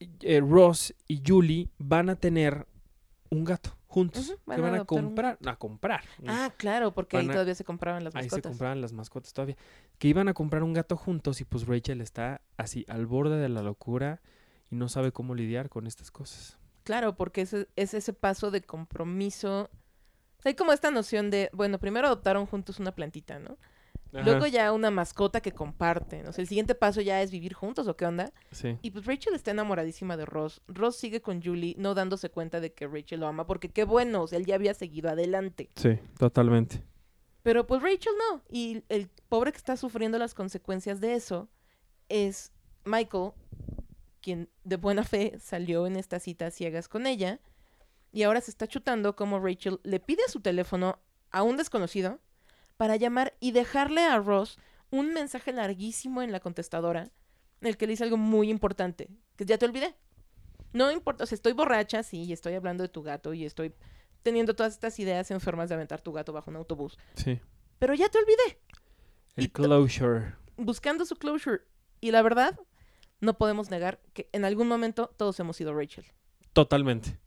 eh, 0.00 0.40
Ross 0.40 0.94
y 1.06 1.22
Julie 1.26 1.70
van 1.78 2.10
a 2.10 2.16
tener 2.16 2.66
un 3.30 3.44
gato 3.44 3.76
juntos. 3.86 4.34
Van 4.46 4.56
que 4.56 4.62
van 4.62 4.74
a 4.74 4.80
un- 4.80 4.86
comprar, 4.86 5.38
a 5.46 5.56
comprar. 5.56 6.02
Ah, 6.26 6.52
claro, 6.56 6.92
porque 6.92 7.18
ahí 7.18 7.28
a- 7.28 7.32
todavía 7.32 7.54
se 7.54 7.64
compraban 7.64 8.02
las 8.04 8.14
Ahí 8.16 8.22
se 8.24 8.26
mascotas. 8.36 8.50
compraban 8.50 8.80
las 8.80 8.92
mascotas 8.92 9.32
todavía. 9.32 9.56
Que 9.98 10.08
iban 10.08 10.28
a 10.28 10.34
comprar 10.34 10.62
un 10.62 10.72
gato 10.72 10.96
juntos 10.96 11.40
y 11.40 11.44
pues 11.44 11.66
Rachel 11.66 12.00
está 12.00 12.40
así 12.56 12.84
al 12.88 13.06
borde 13.06 13.36
de 13.38 13.48
la 13.48 13.62
locura 13.62 14.20
y 14.70 14.76
no 14.76 14.88
sabe 14.88 15.12
cómo 15.12 15.34
lidiar 15.34 15.68
con 15.68 15.86
estas 15.86 16.10
cosas. 16.10 16.58
Claro, 16.84 17.14
porque 17.14 17.42
es, 17.42 17.54
es 17.76 17.94
ese 17.94 18.12
paso 18.12 18.50
de 18.50 18.62
compromiso. 18.62 19.70
Hay 20.44 20.54
como 20.54 20.72
esta 20.72 20.90
noción 20.90 21.30
de, 21.30 21.48
bueno, 21.52 21.78
primero 21.78 22.08
adoptaron 22.08 22.46
juntos 22.46 22.80
una 22.80 22.92
plantita, 22.92 23.38
¿no? 23.38 23.56
Ajá, 24.12 24.24
Luego 24.24 24.46
ya 24.46 24.72
una 24.72 24.90
mascota 24.90 25.40
que 25.40 25.52
comparten. 25.52 26.26
O 26.26 26.32
sea, 26.32 26.42
el 26.42 26.48
siguiente 26.48 26.74
paso 26.74 27.00
ya 27.00 27.22
es 27.22 27.30
vivir 27.30 27.54
juntos 27.54 27.88
o 27.88 27.96
qué 27.96 28.04
onda. 28.04 28.32
Sí. 28.50 28.78
Y 28.82 28.90
pues 28.90 29.06
Rachel 29.06 29.34
está 29.34 29.52
enamoradísima 29.52 30.16
de 30.16 30.26
Ross. 30.26 30.60
Ross 30.68 30.96
sigue 30.96 31.22
con 31.22 31.42
Julie, 31.42 31.74
no 31.78 31.94
dándose 31.94 32.30
cuenta 32.30 32.60
de 32.60 32.72
que 32.74 32.86
Rachel 32.86 33.20
lo 33.20 33.26
ama, 33.26 33.46
porque 33.46 33.70
qué 33.70 33.84
bueno, 33.84 34.22
o 34.22 34.26
sea, 34.26 34.38
él 34.38 34.44
ya 34.44 34.56
había 34.56 34.74
seguido 34.74 35.08
adelante. 35.08 35.70
Sí, 35.76 35.98
totalmente. 36.18 36.82
Pero 37.42 37.66
pues 37.66 37.82
Rachel 37.82 38.12
no. 38.30 38.42
Y 38.50 38.84
el 38.88 39.08
pobre 39.28 39.50
que 39.50 39.58
está 39.58 39.76
sufriendo 39.76 40.18
las 40.18 40.34
consecuencias 40.34 41.00
de 41.00 41.14
eso 41.14 41.48
es 42.08 42.52
Michael, 42.84 43.32
quien 44.20 44.48
de 44.64 44.76
buena 44.76 45.04
fe 45.04 45.38
salió 45.40 45.86
en 45.86 45.96
esta 45.96 46.20
cita 46.20 46.50
ciegas 46.50 46.88
con 46.88 47.06
ella. 47.06 47.40
Y 48.12 48.24
ahora 48.24 48.42
se 48.42 48.50
está 48.50 48.66
chutando 48.66 49.16
como 49.16 49.40
Rachel 49.40 49.80
le 49.84 49.98
pide 49.98 50.22
su 50.28 50.40
teléfono 50.40 50.98
a 51.30 51.42
un 51.42 51.56
desconocido 51.56 52.20
para 52.82 52.96
llamar 52.96 53.36
y 53.38 53.52
dejarle 53.52 54.00
a 54.02 54.18
Ross 54.18 54.58
un 54.90 55.14
mensaje 55.14 55.52
larguísimo 55.52 56.20
en 56.20 56.32
la 56.32 56.40
contestadora 56.40 57.12
en 57.60 57.68
el 57.68 57.76
que 57.76 57.86
le 57.86 57.92
dice 57.92 58.02
algo 58.02 58.16
muy 58.16 58.50
importante, 58.50 59.08
que 59.36 59.44
ya 59.44 59.56
te 59.56 59.66
olvidé. 59.66 59.94
No 60.72 60.90
importa, 60.90 61.22
o 61.22 61.26
sea, 61.28 61.36
estoy 61.36 61.52
borracha, 61.52 62.02
sí, 62.02 62.24
y 62.24 62.32
estoy 62.32 62.54
hablando 62.54 62.82
de 62.82 62.88
tu 62.88 63.04
gato 63.04 63.34
y 63.34 63.44
estoy 63.44 63.72
teniendo 64.24 64.56
todas 64.56 64.72
estas 64.72 64.98
ideas 64.98 65.30
enfermas 65.30 65.68
de 65.68 65.76
aventar 65.76 66.00
tu 66.00 66.10
gato 66.12 66.32
bajo 66.32 66.50
un 66.50 66.56
autobús. 66.56 66.98
Sí. 67.14 67.38
Pero 67.78 67.94
ya 67.94 68.08
te 68.08 68.18
olvidé, 68.18 68.60
El 69.36 69.52
closure. 69.52 70.34
buscando 70.56 71.04
su 71.04 71.14
closure. 71.14 71.60
Y 72.00 72.10
la 72.10 72.22
verdad, 72.22 72.58
no 73.20 73.38
podemos 73.38 73.70
negar 73.70 74.00
que 74.12 74.28
en 74.32 74.44
algún 74.44 74.66
momento 74.66 75.14
todos 75.16 75.38
hemos 75.38 75.56
sido 75.56 75.72
Rachel. 75.72 76.06
Totalmente. 76.52 77.20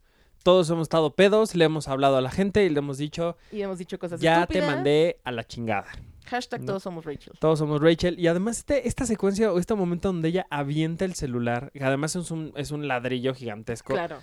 Todos 0.45 0.69
hemos 0.69 0.83
estado 0.83 1.15
pedos, 1.15 1.55
le 1.55 1.65
hemos 1.65 1.87
hablado 1.87 2.17
a 2.17 2.21
la 2.21 2.29
gente 2.29 2.63
y 2.63 2.69
le 2.69 2.77
hemos 2.77 2.99
dicho, 2.99 3.35
Y 3.51 3.61
hemos 3.61 3.79
dicho 3.79 3.97
cosas 3.97 4.21
ya 4.21 4.45
te 4.45 4.61
mandé 4.61 5.19
a 5.23 5.31
la 5.31 5.43
chingada. 5.43 5.87
Hashtag 6.27 6.59
No. 6.61 6.67
todos 6.67 6.83
somos 6.83 7.03
Rachel. 7.03 7.33
Todos 7.39 7.57
somos 7.57 7.81
Rachel. 7.81 8.19
Y 8.19 8.27
además 8.27 8.59
este, 8.59 8.87
esta 8.87 9.07
secuencia 9.07 9.51
o 9.51 9.57
este 9.57 9.73
momento 9.73 10.09
donde 10.09 10.29
ella 10.29 10.45
avienta 10.51 11.03
el 11.03 11.15
celular, 11.15 11.71
que 11.73 11.83
además 11.83 12.15
es 12.15 12.29
un, 12.29 12.53
es 12.55 12.69
un 12.69 12.87
ladrillo 12.87 13.33
gigantesco, 13.33 13.93
Claro. 13.95 14.19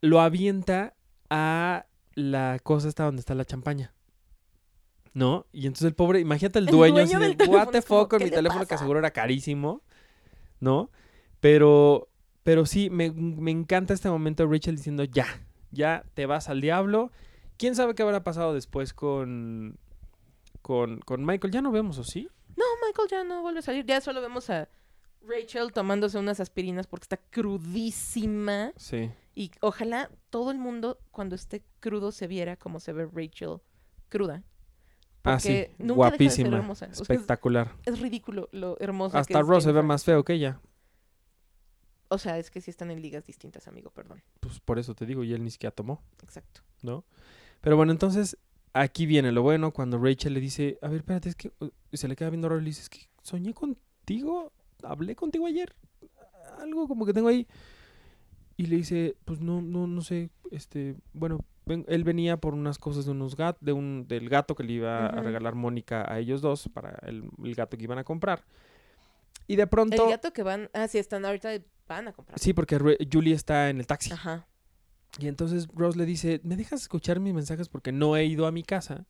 lo 0.00 0.20
avienta 0.20 0.94
a 1.30 1.86
la 2.16 2.58
cosa 2.60 2.88
esta 2.88 3.04
donde 3.04 3.20
está 3.20 3.36
la 3.36 3.44
champaña. 3.44 3.94
¿No? 5.14 5.46
Y 5.52 5.66
entonces 5.68 5.86
el 5.86 5.94
pobre, 5.94 6.18
imagínate 6.18 6.58
el 6.58 6.66
El 6.66 6.72
dueño, 6.74 6.94
dueño 7.06 7.18
así 7.18 7.34
de, 7.36 7.44
what 7.46 7.68
the 7.68 7.82
fuck, 7.82 8.08
con 8.10 8.18
¿qué 8.18 8.24
mi 8.24 8.30
teléfono 8.32 8.66
que 8.66 8.76
seguro 8.78 8.98
era 8.98 9.12
carísimo, 9.12 9.82
¿no? 10.58 10.90
Pero, 11.38 12.08
pero 12.42 12.66
sí, 12.66 12.90
me, 12.90 13.12
me 13.12 13.52
encanta 13.52 13.94
este 13.94 14.08
momento 14.10 14.42
de 14.44 14.50
Rachel 14.52 14.74
diciendo, 14.76 15.04
ya, 15.04 15.26
ya 15.72 16.04
te 16.14 16.26
vas 16.26 16.48
al 16.48 16.60
diablo. 16.60 17.10
¿Quién 17.56 17.74
sabe 17.74 17.94
qué 17.94 18.02
habrá 18.02 18.22
pasado 18.22 18.54
después 18.54 18.92
con, 18.92 19.78
con, 20.62 21.00
con 21.00 21.24
Michael? 21.24 21.52
Ya 21.52 21.62
no 21.62 21.72
vemos, 21.72 21.98
¿o 21.98 22.04
sí? 22.04 22.28
No, 22.56 22.64
Michael 22.86 23.08
ya 23.10 23.24
no 23.24 23.42
vuelve 23.42 23.60
a 23.60 23.62
salir. 23.62 23.84
Ya 23.84 24.00
solo 24.00 24.20
vemos 24.20 24.50
a 24.50 24.68
Rachel 25.26 25.72
tomándose 25.72 26.18
unas 26.18 26.40
aspirinas 26.40 26.86
porque 26.86 27.04
está 27.04 27.16
crudísima. 27.16 28.72
Sí. 28.76 29.10
Y 29.34 29.50
ojalá 29.60 30.10
todo 30.30 30.50
el 30.50 30.58
mundo 30.58 30.98
cuando 31.10 31.34
esté 31.34 31.62
crudo 31.80 32.12
se 32.12 32.26
viera 32.26 32.56
como 32.56 32.80
se 32.80 32.92
ve 32.92 33.08
Rachel 33.12 33.58
cruda. 34.08 34.42
Ah, 35.24 35.38
sí, 35.38 35.48
Porque 35.68 35.74
nunca 35.78 36.10
deja 36.10 36.16
de 36.16 36.30
ser 36.30 36.46
guapísima, 36.46 36.56
hermosa. 36.56 36.86
Es- 36.86 37.00
espectacular. 37.00 37.72
es, 37.84 38.00
ridículo 38.00 38.48
lo 38.52 38.76
hermosa 38.80 39.18
que 39.18 39.20
Hasta 39.20 39.40
es 39.40 39.46
Ross 39.46 39.64
se 39.64 39.72
ve 39.72 39.82
más 39.82 40.04
feo 40.04 40.24
que 40.24 40.34
ella. 40.34 40.60
O 42.12 42.18
sea, 42.18 42.38
es 42.38 42.50
que 42.50 42.60
sí 42.60 42.70
están 42.70 42.90
en 42.90 43.00
ligas 43.00 43.24
distintas, 43.26 43.66
amigo, 43.68 43.90
perdón. 43.90 44.22
Pues 44.40 44.60
por 44.60 44.78
eso 44.78 44.94
te 44.94 45.06
digo, 45.06 45.24
y 45.24 45.32
él 45.32 45.42
ni 45.42 45.50
siquiera 45.50 45.74
tomó. 45.74 46.02
Exacto. 46.22 46.60
¿no? 46.82 47.04
Pero 47.60 47.76
bueno, 47.76 47.92
entonces 47.92 48.36
aquí 48.74 49.06
viene 49.06 49.32
lo 49.32 49.42
bueno 49.42 49.72
cuando 49.72 49.98
Rachel 49.98 50.34
le 50.34 50.40
dice, 50.40 50.78
a 50.82 50.88
ver, 50.88 50.98
espérate, 50.98 51.28
es 51.28 51.36
que 51.36 51.52
uh", 51.60 51.68
y 51.90 51.96
se 51.96 52.08
le 52.08 52.16
queda 52.16 52.30
viendo 52.30 52.48
raro 52.48 52.60
y 52.60 52.64
le 52.64 52.70
dice, 52.70 52.82
es 52.82 52.88
que 52.90 53.08
soñé 53.22 53.54
contigo, 53.54 54.52
hablé 54.82 55.14
contigo 55.16 55.46
ayer, 55.46 55.74
algo 56.58 56.86
como 56.88 57.06
que 57.06 57.12
tengo 57.12 57.28
ahí. 57.28 57.46
Y 58.56 58.66
le 58.66 58.76
dice, 58.76 59.16
pues 59.24 59.40
no, 59.40 59.62
no, 59.62 59.86
no 59.86 60.02
sé, 60.02 60.28
este, 60.50 60.94
bueno, 61.14 61.38
ven- 61.64 61.86
él 61.88 62.04
venía 62.04 62.36
por 62.36 62.52
unas 62.54 62.78
cosas 62.78 63.06
de 63.06 63.12
unos 63.12 63.36
gatos, 63.36 63.64
de 63.64 63.72
un, 63.72 64.06
del 64.06 64.28
gato 64.28 64.54
que 64.54 64.64
le 64.64 64.74
iba 64.74 65.06
a 65.06 65.22
regalar 65.22 65.54
Mónica 65.54 66.10
a 66.12 66.18
ellos 66.18 66.42
dos 66.42 66.68
para 66.68 66.98
el, 67.06 67.24
el 67.42 67.54
gato 67.54 67.76
que 67.78 67.84
iban 67.84 67.98
a 67.98 68.04
comprar. 68.04 68.44
Y 69.46 69.56
de 69.56 69.66
pronto, 69.66 70.04
El 70.04 70.10
gato 70.10 70.32
que 70.32 70.42
van... 70.42 70.68
Ah, 70.72 70.86
sí, 70.88 70.98
están 70.98 71.24
ahorita... 71.24 71.50
Van 71.94 72.08
a 72.08 72.12
comprar. 72.12 72.38
sí, 72.38 72.52
porque 72.52 72.78
Re- 72.78 72.98
Julie 73.10 73.34
está 73.34 73.70
en 73.70 73.78
el 73.80 73.86
taxi. 73.86 74.12
Ajá. 74.12 74.46
Y 75.18 75.28
entonces 75.28 75.68
Rose 75.74 75.98
le 75.98 76.06
dice, 76.06 76.40
¿me 76.42 76.56
dejas 76.56 76.80
escuchar 76.82 77.20
mis 77.20 77.34
mensajes 77.34 77.68
porque 77.68 77.92
no 77.92 78.16
he 78.16 78.24
ido 78.24 78.46
a 78.46 78.52
mi 78.52 78.62
casa? 78.62 79.06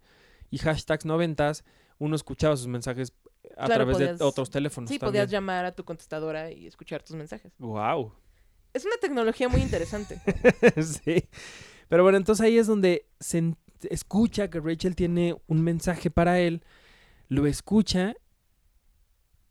Y 0.50 0.58
hashtags 0.58 1.04
noventas, 1.04 1.64
uno 1.98 2.16
escuchaba 2.16 2.56
sus 2.56 2.66
mensajes 2.66 3.12
a 3.56 3.66
Claro, 3.66 3.84
través 3.84 3.96
podías- 3.96 4.18
de 4.18 4.24
otros 4.24 4.50
teléfonos. 4.50 4.90
Sí, 4.90 4.98
podías 4.98 5.30
llamar 5.30 5.64
a 5.64 5.72
tu 5.72 5.84
contestadora 5.84 6.50
y 6.50 6.66
escuchar 6.66 7.02
tus 7.02 7.14
mensajes. 7.16 7.52
Wow. 7.58 8.12
Es 8.74 8.84
una 8.84 8.96
tecnología 9.00 9.48
muy 9.48 9.60
interesante. 9.60 10.20
sí. 10.82 11.28
Pero 11.88 12.02
bueno, 12.02 12.18
entonces 12.18 12.44
ahí 12.44 12.58
es 12.58 12.66
donde 12.66 13.06
se 13.20 13.54
escucha 13.90 14.48
que 14.50 14.60
Rachel 14.60 14.96
tiene 14.96 15.36
un 15.46 15.62
mensaje 15.62 16.10
para 16.10 16.40
él, 16.40 16.64
lo 17.28 17.46
escucha 17.46 18.14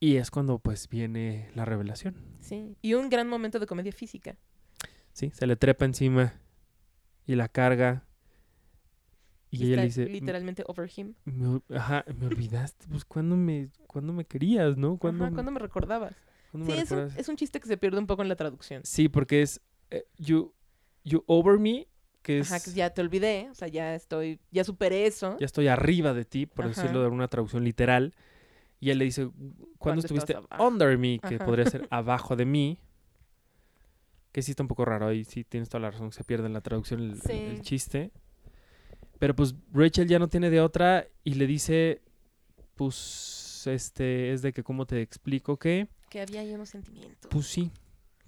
y 0.02 0.18
es 0.18 0.32
cuando 0.32 0.58
pues 0.58 0.90
viene 0.90 1.52
la 1.54 1.64
revelación. 1.64 2.16
Sí. 2.40 2.76
Y 2.82 2.96
un 2.96 3.08
gran 3.08 3.30
momento 3.30 3.60
de 3.60 3.68
comedia 3.68 3.94
física. 3.94 4.36
Sí, 5.14 5.30
se 5.32 5.46
le 5.46 5.56
trepa 5.56 5.86
encima 5.86 6.34
y 7.28 7.36
la 7.36 7.48
carga. 7.48 8.04
Y, 9.52 9.68
ella 9.68 9.78
le 9.78 9.84
dice, 9.84 10.06
literalmente 10.08 10.64
over 10.66 10.90
him. 10.94 11.14
Me, 11.26 11.62
ajá, 11.78 12.04
me 12.18 12.26
olvidaste, 12.26 12.88
pues 12.90 13.06
cuando 13.06 13.36
me, 13.36 13.70
cuando 13.86 14.12
me 14.12 14.26
querías, 14.26 14.76
¿no? 14.76 14.98
Cuando, 14.98 15.26
Ajá, 15.26 15.34
¿Cuándo 15.34 15.52
me 15.52 15.60
recordabas? 15.60 16.16
cuándo 16.50 16.66
Sí, 16.66 16.76
me 16.76 16.82
es 16.82 16.92
un, 16.92 17.12
es 17.16 17.30
un 17.30 17.36
chiste 17.36 17.60
que 17.60 17.68
se 17.68 17.78
pierde 17.78 18.00
un 18.00 18.08
poco 18.08 18.24
en 18.24 18.30
la 18.30 18.36
traducción. 18.36 18.82
Sí, 18.84 19.08
porque 19.08 19.44
es 19.44 19.62
eh, 19.92 20.06
you, 20.18 20.52
you 21.04 21.24
over 21.28 21.60
me, 21.60 21.88
que 22.24 22.40
es 22.40 22.52
Ajá, 22.52 22.60
que 22.60 22.72
ya 22.72 22.90
te 22.90 23.02
olvidé, 23.02 23.50
o 23.52 23.54
sea, 23.54 23.68
ya 23.68 23.94
estoy, 23.94 24.40
ya 24.50 24.64
superé 24.64 25.06
eso. 25.06 25.38
ya 25.40 25.46
estoy 25.46 25.68
arriba 25.68 26.16
de 26.16 26.26
ti, 26.26 26.48
por 26.48 26.66
Ajá. 26.66 26.82
decirlo 26.82 27.04
de 27.04 27.10
una 27.10 27.28
traducción 27.28 27.64
literal. 27.64 28.16
Y 28.82 28.90
él 28.90 28.98
le 28.98 29.06
dice, 29.06 29.30
¿cuándo 29.78 30.02
estuviste 30.02 30.36
under 30.60 30.98
me? 30.98 31.20
Que 31.20 31.36
Ajá. 31.36 31.46
podría 31.46 31.66
ser 31.70 31.88
abajo 31.92 32.36
de 32.36 32.46
mí. 32.46 32.80
Que 34.32 34.42
sí 34.42 34.52
está 34.52 34.64
un 34.64 34.68
poco 34.68 34.86
raro 34.86 35.08
ahí, 35.08 35.24
sí 35.24 35.44
tienes 35.44 35.70
toda 35.70 35.82
la 35.82 35.92
razón, 35.92 36.12
se 36.12 36.24
pierde 36.24 36.48
en 36.48 36.54
la 36.54 36.62
traducción 36.62 37.02
el, 37.30 37.62
chiste. 37.62 38.12
Pero 39.20 39.36
pues 39.36 39.54
Rachel 39.72 40.08
ya 40.08 40.18
no 40.18 40.30
tiene 40.30 40.50
de 40.50 40.62
otra 40.62 41.06
y 41.24 41.36
le 41.36 41.46
dice, 41.46 42.02
pues, 42.74 43.68
este, 43.68 44.34
es 44.34 44.42
de 44.42 44.52
que, 44.52 44.64
¿cómo 44.64 44.88
te 44.88 45.02
explico 45.02 45.58
que? 45.58 45.88
Que 46.10 46.22
había 46.22 46.42
ahí 46.42 46.52
unos 46.54 46.70
sentimientos. 46.70 47.30
Pues 47.30 47.46
sí, 47.46 47.72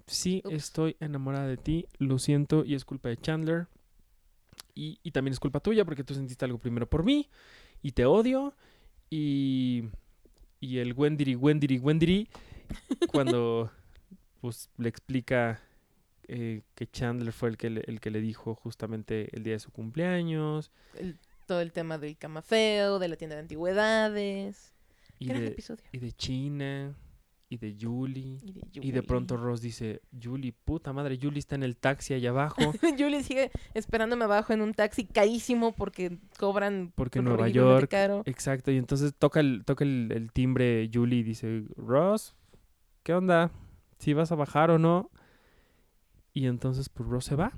sí, 0.06 0.40
Ups. 0.44 0.54
estoy 0.54 0.96
enamorada 1.00 1.48
de 1.48 1.56
ti, 1.56 1.86
lo 1.98 2.20
siento 2.20 2.64
y 2.64 2.74
es 2.76 2.84
culpa 2.84 3.08
de 3.08 3.16
Chandler. 3.16 3.66
Y, 4.72 5.00
y 5.02 5.10
también 5.10 5.32
es 5.32 5.40
culpa 5.40 5.58
tuya 5.58 5.84
porque 5.84 6.04
tú 6.04 6.14
sentiste 6.14 6.44
algo 6.44 6.58
primero 6.58 6.88
por 6.88 7.02
mí 7.02 7.28
y 7.82 7.90
te 7.92 8.04
odio. 8.04 8.54
Y, 9.10 9.84
y 10.64 10.78
el 10.78 10.92
Wendiri, 10.94 11.34
Wendiri, 11.36 11.78
Wendiri, 11.78 12.28
cuando 13.08 13.70
pues 14.40 14.68
le 14.78 14.88
explica 14.88 15.60
eh, 16.28 16.62
que 16.74 16.86
Chandler 16.86 17.32
fue 17.32 17.50
el 17.50 17.56
que, 17.56 17.70
le, 17.70 17.80
el 17.86 18.00
que 18.00 18.10
le 18.10 18.20
dijo 18.20 18.54
justamente 18.54 19.28
el 19.36 19.42
día 19.42 19.54
de 19.54 19.60
su 19.60 19.70
cumpleaños. 19.70 20.70
El- 20.96 21.18
todo 21.46 21.60
el 21.60 21.72
tema 21.72 21.98
del 21.98 22.16
camafeo, 22.16 22.98
de 22.98 23.08
la 23.08 23.16
tienda 23.16 23.36
de 23.36 23.42
antigüedades. 23.42 24.72
Y 25.18 25.26
Gran 25.26 25.42
de, 25.42 25.48
episodio. 25.48 25.84
y 25.92 25.98
de 25.98 26.12
China 26.12 26.94
y 27.54 27.56
de 27.56 27.76
Julie. 27.80 28.38
Y 28.42 28.52
de, 28.52 28.60
Y 28.72 28.80
de 28.80 28.98
Julie. 28.98 29.02
pronto 29.02 29.36
Ross 29.36 29.60
dice, 29.60 30.02
Julie, 30.22 30.52
puta 30.52 30.92
madre, 30.92 31.18
Julie 31.20 31.38
está 31.38 31.54
en 31.54 31.62
el 31.62 31.76
taxi 31.76 32.14
allá 32.14 32.30
abajo. 32.30 32.56
Julie 32.98 33.22
sigue 33.22 33.50
esperándome 33.74 34.24
abajo 34.24 34.52
en 34.52 34.60
un 34.60 34.74
taxi 34.74 35.04
carísimo 35.06 35.72
porque 35.72 36.18
cobran 36.38 36.92
Porque 36.94 37.20
en 37.20 37.26
Nueva 37.26 37.48
York, 37.48 37.88
caro. 37.90 38.22
Exacto, 38.26 38.70
y 38.70 38.76
entonces 38.76 39.14
toca 39.16 39.40
el, 39.40 39.64
toca 39.64 39.84
el, 39.84 40.10
el 40.12 40.32
timbre 40.32 40.90
Julie 40.92 41.20
y 41.20 41.22
dice, 41.22 41.64
Ross, 41.76 42.34
¿qué 43.02 43.14
onda? 43.14 43.50
¿Si 43.98 44.12
vas 44.12 44.32
a 44.32 44.34
bajar 44.34 44.70
o 44.70 44.78
no? 44.78 45.10
Y 46.32 46.46
entonces 46.46 46.88
pues 46.88 47.08
Ross 47.08 47.26
se 47.26 47.36
va. 47.36 47.52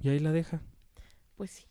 Y 0.00 0.08
ahí 0.08 0.18
la 0.18 0.32
deja. 0.32 0.62
Pues 1.36 1.50
sí. 1.50 1.64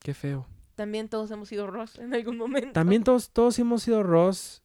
Qué 0.00 0.14
feo. 0.14 0.46
También 0.74 1.08
todos 1.08 1.30
hemos 1.30 1.48
sido 1.48 1.66
Ross 1.66 1.98
en 1.98 2.14
algún 2.14 2.36
momento. 2.36 2.72
También 2.72 3.02
todos, 3.02 3.30
todos 3.30 3.58
hemos 3.58 3.82
sido 3.82 4.02
Ross 4.02 4.62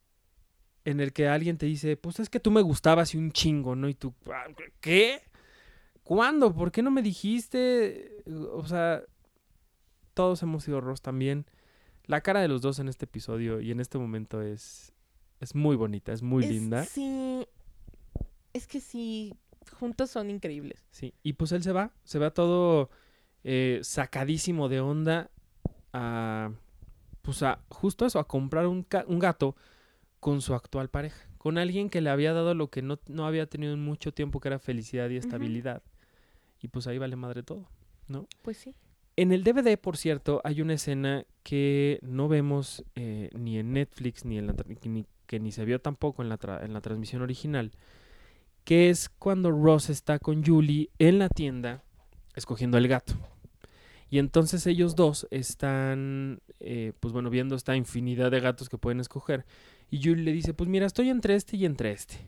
en 0.84 1.00
el 1.00 1.12
que 1.12 1.28
alguien 1.28 1.56
te 1.58 1.66
dice, 1.66 1.96
pues 1.96 2.20
es 2.20 2.28
que 2.28 2.40
tú 2.40 2.50
me 2.50 2.60
gustabas 2.62 3.14
y 3.14 3.18
un 3.18 3.32
chingo, 3.32 3.74
¿no? 3.76 3.88
Y 3.88 3.94
tú, 3.94 4.14
"Ah, 4.30 4.44
¿qué? 4.80 5.22
¿Cuándo? 6.02 6.54
¿Por 6.54 6.70
qué 6.72 6.82
no 6.82 6.90
me 6.90 7.00
dijiste? 7.02 8.22
O 8.52 8.66
sea, 8.66 9.02
todos 10.12 10.42
hemos 10.42 10.64
sido 10.64 10.80
Ross 10.80 11.00
también. 11.00 11.46
La 12.06 12.20
cara 12.20 12.40
de 12.42 12.48
los 12.48 12.60
dos 12.60 12.78
en 12.78 12.88
este 12.88 13.06
episodio 13.06 13.60
y 13.60 13.70
en 13.70 13.80
este 13.80 13.96
momento 13.98 14.42
es, 14.42 14.92
es 15.40 15.54
muy 15.54 15.76
bonita, 15.76 16.12
es 16.12 16.22
muy 16.22 16.44
Es- 16.44 16.50
linda. 16.50 16.84
Sí. 16.84 17.46
Es 18.52 18.66
que 18.66 18.80
sí. 18.80 19.34
juntos 19.78 20.10
son 20.10 20.28
increíbles. 20.28 20.84
Sí, 20.90 21.14
y 21.22 21.32
pues 21.32 21.50
él 21.52 21.62
se 21.62 21.72
va, 21.72 21.90
se 22.04 22.18
va 22.18 22.30
todo 22.32 22.90
eh, 23.42 23.80
sacadísimo 23.82 24.68
de 24.68 24.80
onda 24.80 25.30
a, 25.94 26.50
pues 27.22 27.42
a, 27.42 27.60
justo 27.70 28.04
eso, 28.04 28.18
a 28.18 28.28
comprar 28.28 28.66
un, 28.66 28.86
un 29.06 29.18
gato 29.18 29.56
con 30.24 30.40
su 30.40 30.54
actual 30.54 30.88
pareja, 30.88 31.28
con 31.36 31.58
alguien 31.58 31.90
que 31.90 32.00
le 32.00 32.08
había 32.08 32.32
dado 32.32 32.54
lo 32.54 32.68
que 32.68 32.80
no, 32.80 32.98
no 33.08 33.26
había 33.26 33.44
tenido 33.44 33.74
en 33.74 33.84
mucho 33.84 34.14
tiempo, 34.14 34.40
que 34.40 34.48
era 34.48 34.58
felicidad 34.58 35.10
y 35.10 35.18
estabilidad. 35.18 35.82
Y 36.62 36.68
pues 36.68 36.86
ahí 36.86 36.96
vale 36.96 37.14
madre 37.14 37.42
todo. 37.42 37.68
Pues 38.40 38.56
sí. 38.56 38.74
En 39.16 39.32
el 39.32 39.44
DVD, 39.44 39.76
por 39.78 39.98
cierto, 39.98 40.40
hay 40.42 40.62
una 40.62 40.72
escena 40.72 41.26
que 41.42 41.98
no 42.00 42.26
vemos 42.28 42.84
eh, 42.94 43.28
ni 43.34 43.58
en 43.58 43.74
Netflix, 43.74 44.24
ni 44.24 44.38
en 44.38 44.46
la 44.46 44.54
ni, 44.86 45.04
que 45.26 45.40
ni 45.40 45.52
se 45.52 45.66
vio 45.66 45.78
tampoco 45.78 46.22
en 46.22 46.30
la, 46.30 46.38
tra- 46.38 46.64
en 46.64 46.72
la 46.72 46.80
transmisión 46.80 47.20
original, 47.20 47.72
que 48.64 48.88
es 48.88 49.10
cuando 49.10 49.50
Ross 49.50 49.90
está 49.90 50.18
con 50.18 50.42
Julie 50.42 50.88
en 50.98 51.18
la 51.18 51.28
tienda 51.28 51.82
escogiendo 52.34 52.78
el 52.78 52.88
gato. 52.88 53.12
Y 54.14 54.20
entonces 54.20 54.64
ellos 54.68 54.94
dos 54.94 55.26
están, 55.32 56.40
eh, 56.60 56.92
pues 57.00 57.12
bueno, 57.12 57.30
viendo 57.30 57.56
esta 57.56 57.74
infinidad 57.74 58.30
de 58.30 58.38
gatos 58.38 58.68
que 58.68 58.78
pueden 58.78 59.00
escoger. 59.00 59.44
Y 59.90 60.00
Julie 60.00 60.22
le 60.22 60.30
dice, 60.30 60.54
pues 60.54 60.70
mira, 60.70 60.86
estoy 60.86 61.10
entre 61.10 61.34
este 61.34 61.56
y 61.56 61.64
entre 61.64 61.90
este. 61.90 62.18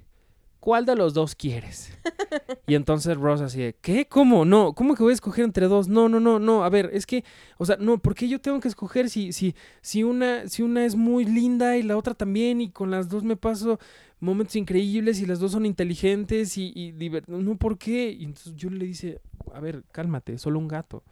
¿Cuál 0.58 0.84
de 0.84 0.96
los 0.96 1.14
dos 1.14 1.36
quieres? 1.36 1.96
y 2.66 2.74
entonces 2.74 3.16
Ross 3.16 3.40
así 3.40 3.60
de, 3.60 3.76
¿qué? 3.80 4.08
¿Cómo? 4.08 4.44
No, 4.44 4.72
¿cómo 4.72 4.96
que 4.96 5.04
voy 5.04 5.12
a 5.12 5.14
escoger 5.14 5.44
entre 5.44 5.68
dos? 5.68 5.86
No, 5.86 6.08
no, 6.08 6.18
no, 6.18 6.40
no. 6.40 6.64
A 6.64 6.70
ver, 6.70 6.90
es 6.92 7.06
que, 7.06 7.22
o 7.56 7.64
sea, 7.64 7.76
no, 7.78 7.98
¿por 7.98 8.16
qué 8.16 8.26
yo 8.26 8.40
tengo 8.40 8.58
que 8.58 8.66
escoger 8.66 9.08
si, 9.08 9.32
si, 9.32 9.54
si 9.80 10.02
una, 10.02 10.48
si 10.48 10.62
una 10.62 10.84
es 10.86 10.96
muy 10.96 11.24
linda 11.24 11.76
y 11.76 11.84
la 11.84 11.96
otra 11.96 12.14
también 12.14 12.60
y 12.60 12.70
con 12.70 12.90
las 12.90 13.08
dos 13.08 13.22
me 13.22 13.36
paso 13.36 13.78
momentos 14.18 14.56
increíbles 14.56 15.20
y 15.20 15.26
las 15.26 15.38
dos 15.38 15.52
son 15.52 15.64
inteligentes 15.64 16.58
y, 16.58 16.72
y 16.74 16.92
No, 17.28 17.56
¿por 17.56 17.78
qué? 17.78 18.10
Y 18.10 18.24
entonces 18.24 18.54
Julie 18.60 18.80
le 18.80 18.86
dice, 18.86 19.20
a 19.54 19.60
ver, 19.60 19.84
cálmate, 19.92 20.32
es 20.32 20.42
solo 20.42 20.58
un 20.58 20.66
gato. 20.66 21.04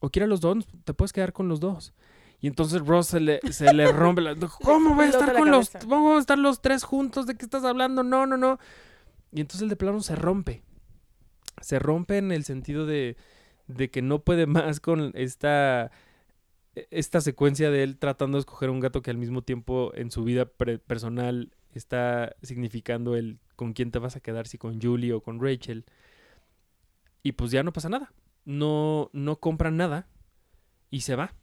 O 0.00 0.10
quiera 0.10 0.26
los 0.26 0.40
dos, 0.40 0.66
te 0.84 0.94
puedes 0.94 1.12
quedar 1.12 1.32
con 1.32 1.48
los 1.48 1.60
dos. 1.60 1.94
Y 2.40 2.48
entonces 2.48 2.86
Ross 2.86 3.08
se 3.08 3.20
le, 3.20 3.40
se 3.50 3.72
le 3.72 3.90
rompe 3.90 4.20
la... 4.20 4.34
¿Cómo 4.62 4.94
voy 4.94 5.06
a 5.06 5.08
estar 5.10 5.34
con 5.34 5.50
los... 5.50 5.72
Vamos 5.86 6.16
a 6.16 6.20
estar 6.20 6.38
los 6.38 6.60
tres 6.60 6.84
juntos? 6.84 7.26
¿De 7.26 7.34
qué 7.34 7.44
estás 7.44 7.64
hablando? 7.64 8.02
No, 8.02 8.26
no, 8.26 8.36
no. 8.36 8.58
Y 9.32 9.40
entonces 9.40 9.62
el 9.62 9.68
de 9.68 9.76
plano 9.76 10.00
se 10.00 10.16
rompe. 10.16 10.62
Se 11.60 11.78
rompe 11.78 12.18
en 12.18 12.32
el 12.32 12.44
sentido 12.44 12.84
de, 12.84 13.16
de 13.66 13.90
que 13.90 14.02
no 14.02 14.20
puede 14.20 14.46
más 14.46 14.80
con 14.80 15.12
esta, 15.14 15.90
esta 16.90 17.20
secuencia 17.20 17.70
de 17.70 17.82
él 17.82 17.98
tratando 17.98 18.36
de 18.36 18.40
escoger 18.40 18.70
un 18.70 18.80
gato 18.80 19.00
que 19.02 19.10
al 19.10 19.16
mismo 19.16 19.42
tiempo 19.42 19.92
en 19.94 20.10
su 20.10 20.22
vida 20.22 20.44
personal 20.44 21.52
está 21.72 22.36
significando 22.42 23.16
el 23.16 23.38
con 23.56 23.72
quién 23.72 23.90
te 23.90 23.98
vas 23.98 24.16
a 24.16 24.20
quedar, 24.20 24.46
si 24.46 24.58
con 24.58 24.80
Julie 24.80 25.14
o 25.14 25.22
con 25.22 25.40
Rachel. 25.40 25.84
Y 27.22 27.32
pues 27.32 27.50
ya 27.50 27.62
no 27.62 27.72
pasa 27.72 27.88
nada. 27.88 28.12
No, 28.46 29.10
no 29.12 29.36
compran 29.36 29.76
nada 29.76 30.08
y 30.90 31.00
se 31.02 31.14
va. 31.16 31.34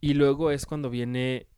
Y 0.00 0.14
luego 0.14 0.52
es 0.52 0.64
cuando 0.64 0.90
viene 0.90 1.48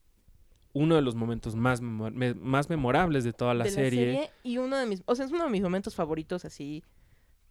uno 0.72 0.94
de 0.94 1.02
los 1.02 1.14
momentos 1.16 1.56
más, 1.56 1.82
me- 1.82 2.32
más 2.34 2.70
memorables 2.70 3.24
de 3.24 3.32
toda 3.34 3.52
la, 3.54 3.64
de 3.64 3.70
serie. 3.70 4.30
y 4.42 4.56
uno 4.58 4.78
de 4.78 4.86
mis, 4.86 5.02
o 5.04 5.14
sea, 5.14 5.26
es 5.26 5.32
uno 5.32 5.44
de 5.44 5.50
mis 5.50 5.60
momentos 5.62 5.94
favoritos 5.94 6.44
así 6.46 6.82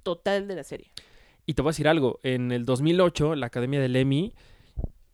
total 0.03 0.47
de 0.47 0.55
la 0.55 0.63
serie. 0.63 0.89
Y 1.45 1.53
te 1.53 1.61
voy 1.61 1.69
a 1.69 1.73
decir 1.73 1.87
algo, 1.87 2.19
en 2.23 2.51
el 2.51 2.65
2008 2.65 3.35
la 3.35 3.47
Academia 3.47 3.79
del 3.81 3.95
Emmy 3.97 4.33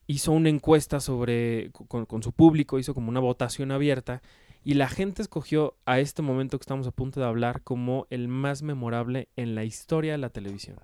hizo 0.07 0.31
una 0.31 0.49
encuesta 0.49 0.99
sobre 0.99 1.71
con, 1.87 2.05
con 2.05 2.21
su 2.21 2.31
público, 2.31 2.77
hizo 2.77 2.93
como 2.93 3.09
una 3.09 3.19
votación 3.19 3.71
abierta 3.71 4.21
y 4.65 4.73
la 4.73 4.89
gente 4.89 5.21
escogió 5.21 5.77
a 5.85 5.99
este 5.99 6.21
momento 6.23 6.57
que 6.57 6.63
estamos 6.63 6.87
a 6.87 6.91
punto 6.91 7.19
de 7.21 7.25
hablar 7.27 7.61
como 7.61 8.07
el 8.09 8.27
más 8.27 8.63
memorable 8.63 9.29
en 9.35 9.53
la 9.55 9.63
historia 9.63 10.13
de 10.13 10.17
la 10.17 10.29
televisión. 10.31 10.77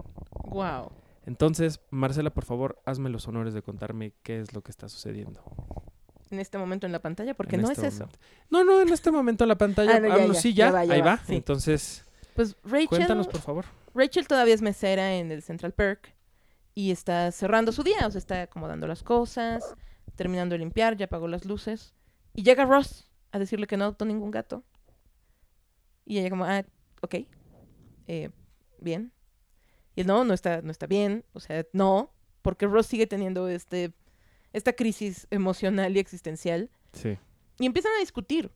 Wow. 0.45 0.91
Entonces, 1.25 1.81
Marcela, 1.89 2.29
por 2.29 2.45
favor, 2.45 2.79
hazme 2.85 3.09
los 3.09 3.27
honores 3.27 3.53
de 3.55 3.63
contarme 3.63 4.13
qué 4.23 4.39
es 4.39 4.53
lo 4.53 4.61
que 4.61 4.69
está 4.71 4.87
sucediendo. 4.87 5.43
En 6.29 6.39
este 6.39 6.57
momento 6.57 6.85
en 6.85 6.91
la 6.93 6.99
pantalla, 7.01 7.33
porque 7.33 7.55
en 7.55 7.63
no 7.63 7.71
este 7.71 7.87
es 7.87 7.95
eso. 7.95 8.07
No, 8.51 8.63
no, 8.63 8.79
en 8.81 8.89
este 8.89 9.11
momento 9.11 9.43
en 9.43 9.49
la 9.49 9.57
pantalla. 9.57 9.95
Ah, 9.95 9.99
no, 9.99 10.07
ya, 10.07 10.13
Ah, 10.13 10.27
no, 10.27 10.33
ya, 10.33 10.39
sí, 10.39 10.53
ya 10.53 10.65
ya, 10.67 10.71
va, 10.71 10.85
ya 10.85 10.93
ahí 10.93 11.01
va, 11.01 11.15
va. 11.15 11.23
sí. 11.25 11.35
Entonces, 11.35 12.05
Pues 12.35 12.55
Rachel, 12.63 12.87
cuéntanos, 12.87 13.27
por 13.27 13.41
favor. 13.41 13.65
Rachel 13.95 14.27
todavía 14.27 14.53
es 14.53 14.61
mesera 14.61 15.15
en 15.15 15.31
el 15.31 15.41
Central 15.41 15.73
Perk 15.73 16.13
y 16.75 16.91
está 16.91 17.31
cerrando 17.31 17.71
su 17.71 17.83
día, 17.83 18.05
o 18.07 18.11
sea, 18.11 18.19
está 18.19 18.43
acomodando 18.43 18.87
las 18.87 19.03
cosas, 19.03 19.75
terminando 20.15 20.53
de 20.53 20.59
limpiar, 20.59 20.95
ya 20.95 21.05
apagó 21.05 21.27
las 21.27 21.45
luces. 21.45 21.93
Y 22.33 22.43
llega 22.43 22.63
Ross 22.63 23.10
a 23.31 23.39
decirle 23.39 23.67
que 23.67 23.77
no 23.77 23.85
adoptó 23.85 24.05
ningún 24.05 24.31
gato. 24.31 24.63
Y 26.05 26.19
ella 26.19 26.29
como, 26.29 26.45
ah, 26.45 26.65
ok, 27.01 27.15
eh, 28.07 28.29
bien. 28.79 29.11
Y 29.95 30.01
él, 30.01 30.07
no, 30.07 30.23
no 30.23 30.33
está, 30.33 30.61
no 30.61 30.71
está 30.71 30.87
bien, 30.87 31.25
o 31.33 31.39
sea, 31.39 31.65
no, 31.73 32.13
porque 32.41 32.65
Ross 32.65 32.87
sigue 32.87 33.07
teniendo 33.07 33.47
este, 33.47 33.93
esta 34.53 34.73
crisis 34.73 35.27
emocional 35.29 35.95
y 35.95 35.99
existencial. 35.99 36.69
Sí. 36.93 37.17
Y 37.59 37.65
empiezan 37.65 37.91
a 37.97 37.99
discutir. 37.99 38.51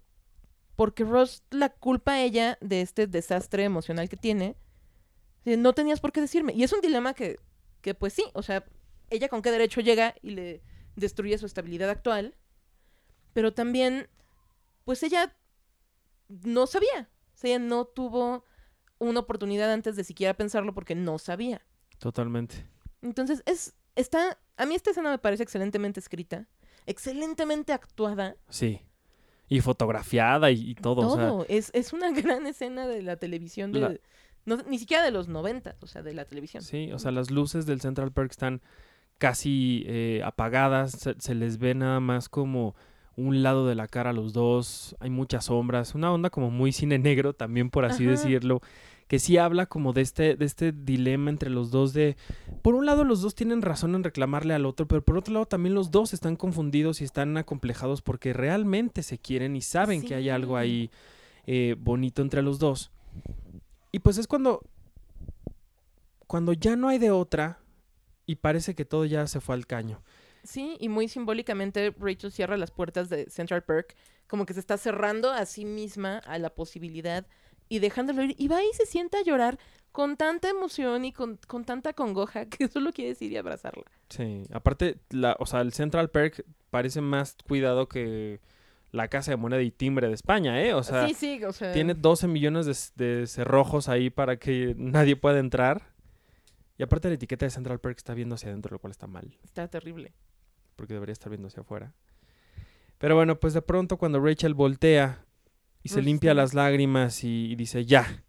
Porque 0.76 1.06
Ross 1.06 1.44
la 1.52 1.70
culpa 1.70 2.14
a 2.14 2.22
ella 2.22 2.58
de 2.60 2.82
este 2.82 3.08
desastre 3.08 3.64
emocional 3.64 4.10
que 4.10 4.18
tiene. 4.18 4.58
No 5.46 5.74
tenías 5.74 6.02
por 6.02 6.12
qué 6.12 6.22
decirme. 6.22 6.54
Y 6.54 6.64
es 6.64 6.74
un 6.74 6.82
dilema 6.82 7.14
que, 7.14 7.40
que, 7.82 7.94
pues 7.94 8.14
sí, 8.14 8.26
o 8.34 8.42
sea, 8.42 8.66
ella 9.10 9.30
con 9.30 9.42
qué 9.42 9.52
derecho 9.52 9.80
llega 9.80 10.16
y 10.22 10.32
le 10.32 10.62
destruye 10.96 11.38
su 11.38 11.46
estabilidad 11.46 11.90
actual. 11.90 12.36
Pero 13.34 13.54
también, 13.54 14.10
pues 14.86 15.04
ella 15.04 15.36
no 16.30 16.68
sabía. 16.68 17.10
O 17.34 17.38
sea, 17.38 17.50
ella 17.56 17.60
no 17.60 17.86
tuvo 17.86 18.46
una 18.98 19.20
oportunidad 19.20 19.72
antes 19.74 19.96
de 19.96 20.04
siquiera 20.04 20.34
pensarlo 20.36 20.74
porque 20.74 20.96
no 20.96 21.18
sabía. 21.20 21.66
Totalmente. 22.00 22.66
Entonces, 23.02 23.44
es, 23.46 23.76
está, 23.96 24.38
a 24.58 24.66
mí 24.66 24.76
esta 24.76 24.92
escena 24.92 25.12
me 25.12 25.18
parece 25.18 25.44
excelentemente 25.44 26.00
escrita, 26.00 26.48
excelentemente 26.86 27.74
actuada. 27.74 28.36
Sí. 28.50 28.82
Y 29.48 29.60
fotografiada 29.62 30.50
y, 30.52 30.72
y 30.72 30.76
todo. 30.76 31.08
o 31.08 31.16
sea, 31.16 31.28
Todo. 31.28 31.46
es, 31.50 31.70
es 31.74 31.94
una 31.94 32.12
gran 32.22 32.48
escena 32.48 32.88
de 32.88 33.04
la 33.04 33.18
televisión, 33.18 33.72
de, 33.72 33.80
La- 33.80 33.96
no, 34.46 34.58
ni 34.68 34.80
siquiera 34.80 35.04
de 35.04 35.12
los 35.12 35.28
90, 35.28 35.76
o 35.82 35.88
sea, 35.88 36.02
de 36.02 36.14
la 36.14 36.26
televisión. 36.26 36.64
Sí, 36.64 36.92
o 36.92 37.00
sea, 37.00 37.12
las 37.12 37.30
luces 37.32 37.66
del 37.66 37.82
Central 37.82 38.12
Park 38.12 38.32
están 38.32 38.62
casi 39.18 39.84
eh, 39.88 40.22
apagadas, 40.26 40.92
se, 40.92 41.16
se 41.20 41.36
les 41.36 41.58
ve 41.58 41.74
nada 41.76 42.00
más 42.00 42.28
como 42.30 42.76
un 43.18 43.44
lado 43.44 43.68
de 43.68 43.76
la 43.76 43.88
cara 43.88 44.10
a 44.10 44.14
los 44.14 44.34
dos, 44.34 44.96
hay 45.00 45.10
muchas 45.10 45.46
sombras, 45.46 45.96
una 45.96 46.12
onda 46.12 46.30
como 46.30 46.52
muy 46.52 46.72
cine 46.72 47.00
negro 47.00 47.34
también 47.34 47.70
por 47.70 47.86
así 47.86 48.04
Ajá. 48.04 48.12
decirlo, 48.12 48.62
que 49.08 49.20
sí 49.20 49.38
habla 49.38 49.68
como 49.68 49.94
de 49.94 50.02
este, 50.02 50.36
de 50.36 50.46
este 50.46 50.72
dilema 50.72 51.30
entre 51.30 51.50
los 51.50 51.72
dos 51.72 51.94
de, 51.94 52.18
por 52.62 52.76
un 52.76 52.86
lado 52.86 53.04
los 53.04 53.22
dos 53.22 53.36
tienen 53.36 53.62
razón 53.62 53.96
en 53.96 54.04
reclamarle 54.04 54.54
al 54.54 54.66
otro, 54.66 54.88
pero 54.88 55.04
por 55.04 55.18
otro 55.18 55.34
lado 55.34 55.46
también 55.46 55.76
los 55.76 55.92
dos 55.92 56.14
están 56.14 56.36
confundidos 56.36 57.02
y 57.02 57.04
están 57.04 57.38
acomplejados 57.38 58.02
porque 58.02 58.34
realmente 58.34 59.04
se 59.04 59.18
quieren 59.18 59.56
y 59.56 59.62
saben 59.62 60.02
que 60.02 60.16
hay 60.16 60.30
algo 60.30 60.58
ahí 60.58 60.90
eh, 61.46 61.76
bonito 61.80 62.22
entre 62.22 62.42
los 62.42 62.60
dos. 62.60 62.92
Y 63.92 64.00
pues 64.00 64.18
es 64.18 64.28
cuando 64.28 64.62
cuando 66.28 66.54
ya 66.54 66.76
no 66.76 66.90
hay 66.90 66.98
de 66.98 67.12
otra 67.12 67.60
y 68.26 68.36
parece 68.36 68.74
que 68.76 68.86
todo 68.86 69.06
ya 69.06 69.28
se 69.28 69.40
fue 69.40 69.56
al 69.56 69.68
caño. 69.68 70.02
Sí, 70.46 70.78
y 70.80 70.90
muy 70.90 71.08
simbólicamente 71.08 71.94
Rachel 72.00 72.32
cierra 72.32 72.58
las 72.58 72.72
puertas 72.72 73.10
de 73.10 73.30
Central 73.30 73.64
Perk, 73.64 73.96
como 74.28 74.46
que 74.46 74.54
se 74.54 74.60
está 74.60 74.78
cerrando 74.78 75.32
a 75.32 75.46
sí 75.46 75.66
misma 75.66 76.20
a 76.20 76.38
la 76.40 76.50
posibilidad 76.50 77.26
y 77.68 77.80
dejándolo 77.80 78.24
ir. 78.24 78.36
Y 78.38 78.48
va 78.48 78.64
y 78.64 78.72
se 78.74 78.86
sienta 78.86 79.20
a 79.20 79.24
llorar 79.24 79.58
con 79.92 80.18
tanta 80.18 80.50
emoción 80.50 81.06
y 81.06 81.12
con, 81.12 81.40
con 81.48 81.66
tanta 81.66 81.94
congoja 81.94 82.46
que 82.50 82.68
solo 82.68 82.92
quiere 82.92 83.10
decir 83.10 83.32
y 83.32 83.38
abrazarla. 83.38 83.86
Sí, 84.10 84.44
aparte, 84.52 85.00
la, 85.10 85.36
o 85.40 85.46
sea, 85.46 85.62
el 85.62 85.74
Central 85.74 86.10
Perk 86.10 86.46
parece 86.70 87.02
más 87.02 87.38
cuidado 87.48 87.88
que 87.88 88.40
la 88.92 89.08
Casa 89.08 89.32
de 89.32 89.38
Moneda 89.38 89.62
y 89.62 89.72
Timbre 89.72 90.08
de 90.08 90.14
España, 90.14 90.62
¿eh? 90.62 90.74
O 90.74 90.84
sea, 90.84 91.08
sí, 91.08 91.14
sí, 91.14 91.44
o 91.44 91.52
sea. 91.52 91.74
tiene 91.74 91.94
12 91.94 92.28
millones 92.28 92.94
de, 92.96 93.06
de 93.06 93.28
cerrojos 93.28 93.90
ahí 93.90 94.10
para 94.10 94.38
que 94.38 94.74
nadie 94.78 95.16
pueda 95.16 95.40
entrar. 95.40 95.94
Y 96.78 96.84
aparte 96.84 97.08
la 97.08 97.16
etiqueta 97.16 97.46
de 97.46 97.52
Central 97.52 97.80
Perk 97.80 97.98
está 97.98 98.14
viendo 98.14 98.36
hacia 98.36 98.50
adentro, 98.50 98.74
lo 98.74 98.80
cual 98.80 98.92
está 98.92 99.08
mal, 99.08 99.38
Está 99.44 99.68
terrible. 99.70 100.14
Porque 100.76 100.94
debería 100.94 101.14
estar 101.14 101.30
viendo 101.30 101.48
hacia 101.48 101.62
afuera. 101.62 101.94
Pero 102.98 103.16
bueno, 103.16 103.40
pues 103.40 103.54
de 103.54 103.62
pronto 103.62 103.98
cuando 103.98 104.20
Rachel 104.20 104.54
voltea 104.54 105.26
y 105.84 105.90
se 105.90 105.98
Ross 105.98 106.06
limpia 106.06 106.34
las 106.34 106.54
lágrimas 106.54 107.24
y, 107.24 107.52
y 107.52 107.56
dice, 107.56 107.86
ya, 107.86 108.24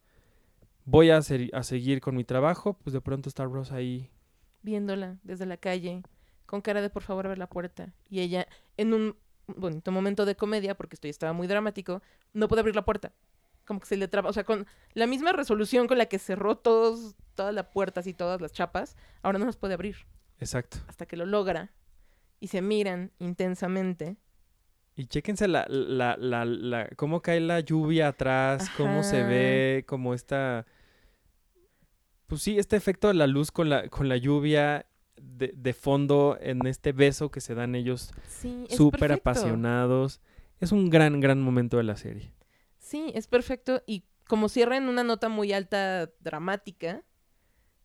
voy 0.84 1.10
a, 1.10 1.20
ser- 1.22 1.50
a 1.54 1.62
seguir 1.62 2.00
con 2.00 2.16
mi 2.16 2.24
trabajo, 2.24 2.74
pues 2.74 2.92
de 2.92 3.00
pronto 3.00 3.28
está 3.28 3.44
Ross 3.44 3.72
ahí. 3.72 4.10
Viéndola 4.62 5.18
desde 5.22 5.46
la 5.46 5.56
calle, 5.56 6.02
con 6.46 6.60
cara 6.60 6.82
de 6.82 6.90
por 6.90 7.02
favor 7.02 7.26
abre 7.26 7.38
la 7.38 7.48
puerta. 7.48 7.92
Y 8.08 8.20
ella, 8.20 8.46
en 8.76 8.92
un 8.92 9.16
bonito 9.46 9.92
momento 9.92 10.24
de 10.24 10.34
comedia, 10.34 10.76
porque 10.76 10.96
esto 10.96 11.06
ya 11.06 11.10
estaba 11.10 11.32
muy 11.32 11.46
dramático, 11.46 12.02
no 12.32 12.48
puede 12.48 12.60
abrir 12.60 12.74
la 12.74 12.84
puerta. 12.84 13.12
Como 13.64 13.80
que 13.80 13.86
se 13.86 13.96
le 13.96 14.08
traba. 14.08 14.30
O 14.30 14.32
sea, 14.32 14.44
con 14.44 14.66
la 14.94 15.06
misma 15.06 15.32
resolución 15.32 15.86
con 15.88 15.98
la 15.98 16.06
que 16.06 16.18
cerró 16.18 16.56
todos, 16.56 17.14
todas 17.34 17.54
las 17.54 17.66
puertas 17.66 18.06
y 18.06 18.14
todas 18.14 18.40
las 18.40 18.52
chapas, 18.52 18.96
ahora 19.22 19.38
no 19.38 19.46
las 19.46 19.56
puede 19.56 19.74
abrir. 19.74 19.96
Exacto. 20.38 20.78
Hasta 20.88 21.06
que 21.06 21.16
lo 21.16 21.26
logra. 21.26 21.72
Y 22.40 22.48
se 22.48 22.62
miran 22.62 23.12
intensamente. 23.18 24.16
Y 24.94 25.06
chéquense 25.06 25.46
la, 25.48 25.66
la, 25.68 26.16
la, 26.18 26.44
la- 26.44 26.88
cómo 26.96 27.20
cae 27.20 27.40
la 27.40 27.60
lluvia 27.60 28.08
atrás, 28.08 28.70
cómo 28.76 29.02
se 29.02 29.22
ve, 29.22 29.84
como 29.86 30.14
esta, 30.14 30.66
pues 32.26 32.42
sí, 32.42 32.58
este 32.58 32.76
efecto 32.76 33.08
de 33.08 33.14
la 33.14 33.26
luz 33.26 33.50
con 33.50 33.68
la, 33.68 33.88
con 33.88 34.08
la 34.08 34.16
lluvia 34.16 34.86
de, 35.20 35.52
de 35.54 35.72
fondo 35.72 36.38
en 36.40 36.66
este 36.66 36.92
beso 36.92 37.30
que 37.30 37.40
se 37.40 37.54
dan 37.54 37.74
ellos 37.74 38.10
Sí, 38.28 38.66
súper 38.70 39.00
perfecto. 39.00 39.30
apasionados. 39.30 40.20
Es 40.60 40.72
un 40.72 40.88
gran, 40.90 41.20
gran 41.20 41.40
momento 41.42 41.76
de 41.76 41.82
la 41.84 41.96
serie. 41.96 42.32
Sí, 42.78 43.12
es 43.14 43.26
perfecto. 43.26 43.82
Y 43.86 44.04
como 44.26 44.48
cierra 44.48 44.76
en 44.76 44.88
una 44.88 45.04
nota 45.04 45.28
muy 45.28 45.52
alta, 45.52 46.10
dramática, 46.20 47.04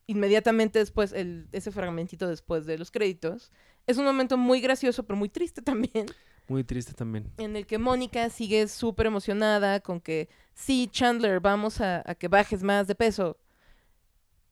inmediatamente 0.08 0.80
después, 0.80 1.12
el, 1.14 1.48
ese 1.52 1.72
fragmentito 1.72 2.28
después 2.28 2.66
de 2.66 2.78
los 2.78 2.90
créditos, 2.92 3.52
es 3.88 3.98
un 3.98 4.06
momento 4.06 4.38
muy 4.38 4.62
gracioso, 4.62 5.04
pero 5.04 5.18
muy 5.18 5.30
triste 5.30 5.62
también, 5.62 6.06
Muy 6.48 6.64
triste 6.64 6.94
también. 6.94 7.32
en 7.38 7.56
el 7.56 7.66
que 7.66 7.78
Mónica 7.78 8.30
sigue 8.30 8.68
súper 8.68 9.06
emocionada 9.08 9.80
con 9.80 10.00
que, 10.02 10.30
sí, 10.54 10.88
Chandler, 10.92 11.40
vamos 11.40 11.82
a, 11.82 12.04
a 12.06 12.16
que 12.16 12.28
bajes 12.28 12.64
más 12.64 12.88
de 12.88 12.96
peso. 12.96 13.38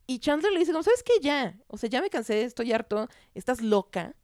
Y 0.08 0.20
Chandler 0.20 0.52
le 0.52 0.60
dice, 0.60 0.72
como, 0.72 0.84
¿sabes 0.84 1.04
qué? 1.04 1.14
Ya, 1.22 1.58
o 1.68 1.78
sea, 1.78 1.90
ya 1.90 2.02
me 2.02 2.10
cansé, 2.10 2.44
estoy 2.44 2.72
harto, 2.72 3.08
estás 3.36 3.62
loca. 3.62 4.16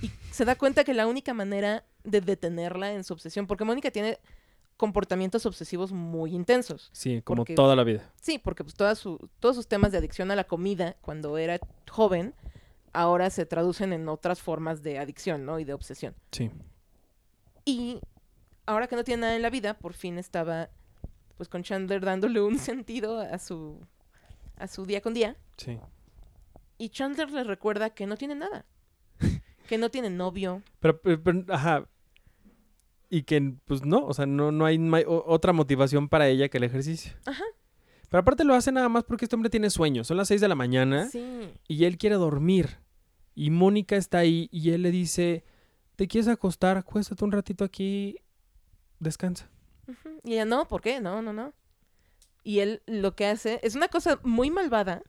Y 0.00 0.10
se 0.30 0.44
da 0.44 0.54
cuenta 0.54 0.84
que 0.84 0.94
la 0.94 1.06
única 1.06 1.34
manera 1.34 1.84
de 2.04 2.20
detenerla 2.20 2.92
en 2.92 3.02
su 3.02 3.12
obsesión, 3.14 3.46
porque 3.48 3.64
Mónica 3.64 3.90
tiene 3.90 4.18
comportamientos 4.76 5.46
obsesivos 5.46 5.90
muy 5.90 6.34
intensos. 6.34 6.90
Sí, 6.92 7.22
como 7.22 7.38
Porque- 7.38 7.54
toda 7.54 7.74
la 7.74 7.82
vida. 7.82 8.12
Sí, 8.20 8.38
porque 8.38 8.62
pues 8.62 8.74
toda 8.76 8.94
su- 8.94 9.30
todos 9.40 9.56
sus 9.56 9.66
temas 9.66 9.90
de 9.90 9.98
adicción 9.98 10.30
a 10.30 10.36
la 10.36 10.44
comida 10.44 10.96
cuando 11.00 11.38
era 11.38 11.58
joven 11.90 12.34
ahora 12.92 13.30
se 13.30 13.46
traducen 13.46 13.92
en 13.92 14.08
otras 14.08 14.40
formas 14.40 14.82
de 14.82 14.98
adicción, 14.98 15.44
¿no? 15.44 15.58
Y 15.58 15.64
de 15.64 15.72
obsesión. 15.74 16.14
Sí. 16.32 16.50
Y 17.64 18.00
ahora 18.66 18.86
que 18.86 18.96
no 18.96 19.04
tiene 19.04 19.22
nada 19.22 19.36
en 19.36 19.42
la 19.42 19.50
vida, 19.50 19.74
por 19.74 19.92
fin 19.94 20.18
estaba 20.18 20.70
pues 21.36 21.48
con 21.48 21.62
Chandler 21.62 22.02
dándole 22.04 22.40
un 22.40 22.58
sentido 22.58 23.20
a 23.20 23.38
su 23.38 23.78
a 24.56 24.66
su 24.68 24.86
día 24.86 25.02
con 25.02 25.12
día 25.12 25.36
Sí. 25.58 25.78
y 26.78 26.88
Chandler 26.88 27.30
le 27.30 27.44
recuerda 27.44 27.90
que 27.90 28.06
no 28.06 28.16
tiene 28.16 28.34
nada. 28.36 28.64
que 29.68 29.76
no 29.78 29.90
tiene 29.90 30.08
novio. 30.10 30.62
Pero, 30.80 31.00
pero- 31.00 31.22
pero, 31.22 31.44
ajá. 31.54 31.86
Y 33.10 33.22
que, 33.22 33.54
pues 33.66 33.84
no, 33.84 34.04
o 34.04 34.14
sea, 34.14 34.26
no, 34.26 34.50
no 34.50 34.64
hay 34.66 34.78
otra 35.06 35.52
motivación 35.52 36.08
para 36.08 36.26
ella 36.28 36.48
que 36.48 36.56
el 36.58 36.64
ejercicio. 36.64 37.12
Ajá. 37.24 37.44
Pero 38.08 38.20
aparte 38.20 38.44
lo 38.44 38.54
hace 38.54 38.70
nada 38.72 38.88
más 38.88 39.04
porque 39.04 39.24
este 39.24 39.34
hombre 39.36 39.50
tiene 39.50 39.70
sueños. 39.70 40.06
Son 40.06 40.16
las 40.16 40.28
6 40.28 40.40
de 40.40 40.48
la 40.48 40.54
mañana 40.54 41.08
Sí. 41.08 41.50
y 41.68 41.84
él 41.84 41.98
quiere 41.98 42.16
dormir. 42.16 42.78
Y 43.34 43.50
Mónica 43.50 43.96
está 43.96 44.18
ahí 44.18 44.48
y 44.52 44.70
él 44.70 44.82
le 44.82 44.90
dice, 44.90 45.44
¿te 45.96 46.06
quieres 46.08 46.28
acostar? 46.28 46.76
Acuéstate 46.78 47.24
un 47.24 47.32
ratito 47.32 47.64
aquí, 47.64 48.16
descansa. 48.98 49.50
Y 50.24 50.32
ella, 50.34 50.44
no, 50.44 50.66
¿por 50.66 50.80
qué? 50.80 51.00
No, 51.00 51.20
no, 51.22 51.32
no. 51.32 51.52
Y 52.42 52.60
él 52.60 52.82
lo 52.86 53.14
que 53.14 53.26
hace 53.26 53.60
es 53.62 53.74
una 53.74 53.88
cosa 53.88 54.20
muy 54.22 54.50
malvada, 54.50 55.02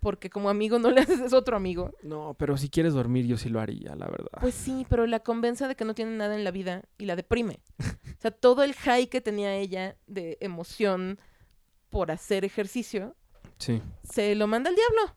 porque 0.00 0.28
como 0.30 0.48
amigo 0.48 0.78
no 0.78 0.90
le 0.90 1.00
haces, 1.02 1.20
es 1.20 1.32
otro 1.32 1.56
amigo. 1.56 1.92
No, 2.02 2.34
pero 2.38 2.56
si 2.56 2.68
quieres 2.68 2.94
dormir 2.94 3.26
yo 3.26 3.36
sí 3.36 3.48
lo 3.48 3.60
haría, 3.60 3.94
la 3.94 4.06
verdad. 4.06 4.38
Pues 4.40 4.54
sí, 4.54 4.86
pero 4.88 5.06
la 5.06 5.20
convence 5.20 5.66
de 5.68 5.74
que 5.76 5.84
no 5.84 5.94
tiene 5.94 6.16
nada 6.16 6.34
en 6.34 6.44
la 6.44 6.50
vida 6.50 6.82
y 6.98 7.04
la 7.06 7.14
deprime. 7.16 7.60
O 8.16 8.20
sea, 8.22 8.30
todo 8.30 8.62
el 8.62 8.72
high 8.72 9.08
que 9.08 9.20
tenía 9.20 9.54
ella 9.56 9.98
de 10.06 10.38
emoción 10.40 11.20
por 11.96 12.10
hacer 12.10 12.44
ejercicio, 12.44 13.16
Sí. 13.56 13.80
se 14.02 14.34
lo 14.34 14.46
manda 14.46 14.68
al 14.68 14.76
diablo. 14.76 15.16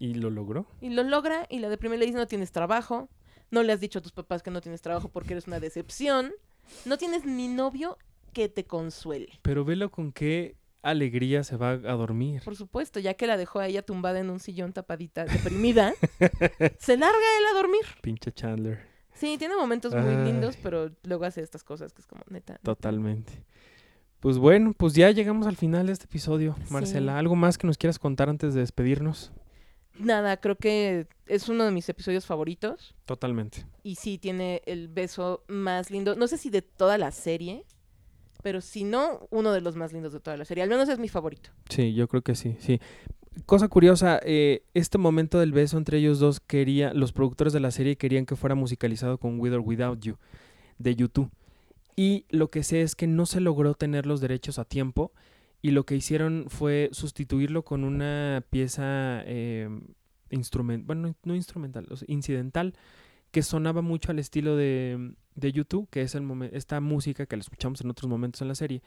¿Y 0.00 0.14
lo 0.14 0.28
logró? 0.28 0.66
Y 0.80 0.90
lo 0.90 1.04
logra 1.04 1.46
y 1.48 1.60
la 1.60 1.68
deprime 1.68 1.94
y 1.94 1.98
le 2.00 2.06
dice, 2.06 2.18
no 2.18 2.26
tienes 2.26 2.50
trabajo, 2.50 3.08
no 3.52 3.62
le 3.62 3.72
has 3.72 3.78
dicho 3.78 4.00
a 4.00 4.02
tus 4.02 4.10
papás 4.10 4.42
que 4.42 4.50
no 4.50 4.60
tienes 4.60 4.82
trabajo 4.82 5.10
porque 5.10 5.34
eres 5.34 5.46
una 5.46 5.60
decepción, 5.60 6.32
no 6.86 6.98
tienes 6.98 7.24
ni 7.24 7.46
novio 7.46 7.98
que 8.32 8.48
te 8.48 8.64
consuele. 8.64 9.38
Pero 9.42 9.64
velo 9.64 9.92
con 9.92 10.10
qué 10.10 10.56
alegría 10.82 11.44
se 11.44 11.56
va 11.56 11.70
a 11.70 11.76
dormir. 11.78 12.42
Por 12.44 12.56
supuesto, 12.56 12.98
ya 12.98 13.14
que 13.14 13.28
la 13.28 13.36
dejó 13.36 13.60
a 13.60 13.68
ella 13.68 13.82
tumbada 13.82 14.18
en 14.18 14.30
un 14.30 14.40
sillón 14.40 14.72
tapadita, 14.72 15.24
deprimida, 15.24 15.94
se 16.80 16.96
larga 16.96 17.16
él 17.38 17.46
a 17.52 17.54
dormir. 17.54 17.82
Pinche 18.02 18.32
Chandler. 18.32 18.80
Sí, 19.14 19.38
tiene 19.38 19.54
momentos 19.54 19.94
muy 19.94 20.16
Ay. 20.16 20.24
lindos, 20.24 20.56
pero 20.60 20.90
luego 21.04 21.24
hace 21.26 21.42
estas 21.42 21.62
cosas 21.62 21.92
que 21.92 22.00
es 22.02 22.08
como 22.08 22.24
neta. 22.28 22.54
neta. 22.54 22.64
Pues 24.24 24.38
bueno, 24.38 24.72
pues 24.72 24.94
ya 24.94 25.10
llegamos 25.10 25.46
al 25.46 25.56
final 25.56 25.86
de 25.86 25.92
este 25.92 26.06
episodio. 26.06 26.56
Sí. 26.64 26.72
Marcela, 26.72 27.18
¿algo 27.18 27.36
más 27.36 27.58
que 27.58 27.66
nos 27.66 27.76
quieras 27.76 27.98
contar 27.98 28.30
antes 28.30 28.54
de 28.54 28.60
despedirnos? 28.60 29.32
Nada, 29.98 30.38
creo 30.38 30.56
que 30.56 31.08
es 31.26 31.50
uno 31.50 31.66
de 31.66 31.70
mis 31.70 31.86
episodios 31.90 32.24
favoritos. 32.24 32.94
Totalmente. 33.04 33.66
Y 33.82 33.96
sí 33.96 34.16
tiene 34.16 34.62
el 34.64 34.88
beso 34.88 35.44
más 35.46 35.90
lindo. 35.90 36.16
No 36.16 36.26
sé 36.26 36.38
si 36.38 36.48
de 36.48 36.62
toda 36.62 36.96
la 36.96 37.10
serie, 37.10 37.66
pero 38.42 38.62
si 38.62 38.84
no, 38.84 39.28
uno 39.28 39.52
de 39.52 39.60
los 39.60 39.76
más 39.76 39.92
lindos 39.92 40.14
de 40.14 40.20
toda 40.20 40.38
la 40.38 40.46
serie. 40.46 40.62
Al 40.62 40.70
menos 40.70 40.88
es 40.88 40.98
mi 40.98 41.10
favorito. 41.10 41.50
Sí, 41.68 41.92
yo 41.92 42.08
creo 42.08 42.22
que 42.22 42.34
sí, 42.34 42.56
sí. 42.60 42.80
Cosa 43.44 43.68
curiosa, 43.68 44.20
eh, 44.24 44.64
este 44.72 44.96
momento 44.96 45.38
del 45.38 45.52
beso 45.52 45.76
entre 45.76 45.98
ellos 45.98 46.18
dos 46.18 46.40
quería, 46.40 46.94
los 46.94 47.12
productores 47.12 47.52
de 47.52 47.60
la 47.60 47.70
serie 47.70 47.98
querían 47.98 48.24
que 48.24 48.36
fuera 48.36 48.54
musicalizado 48.54 49.18
con 49.18 49.38
With 49.38 49.52
or 49.52 49.60
Without 49.60 50.00
You 50.00 50.16
de 50.78 50.96
YouTube. 50.96 51.30
Y 51.96 52.26
lo 52.30 52.50
que 52.50 52.62
sé 52.62 52.82
es 52.82 52.96
que 52.96 53.06
no 53.06 53.26
se 53.26 53.40
logró 53.40 53.74
tener 53.74 54.06
los 54.06 54.20
derechos 54.20 54.58
a 54.58 54.64
tiempo 54.64 55.12
y 55.62 55.70
lo 55.70 55.84
que 55.86 55.94
hicieron 55.96 56.46
fue 56.48 56.88
sustituirlo 56.92 57.64
con 57.64 57.84
una 57.84 58.44
pieza 58.50 59.22
eh, 59.26 59.68
instrumental, 60.30 60.86
bueno, 60.86 61.14
no- 61.24 61.34
instrumental, 61.34 61.86
o 61.90 61.96
sea, 61.96 62.06
incidental, 62.10 62.74
que 63.30 63.42
sonaba 63.42 63.80
mucho 63.80 64.10
al 64.10 64.18
estilo 64.18 64.56
de, 64.56 65.14
de 65.34 65.52
YouTube, 65.52 65.88
que 65.90 66.02
es 66.02 66.14
el 66.14 66.50
esta 66.52 66.80
música 66.80 67.26
que 67.26 67.36
la 67.36 67.40
escuchamos 67.40 67.80
en 67.80 67.90
otros 67.90 68.08
momentos 68.08 68.42
en 68.42 68.48
la 68.48 68.54
serie, 68.54 68.82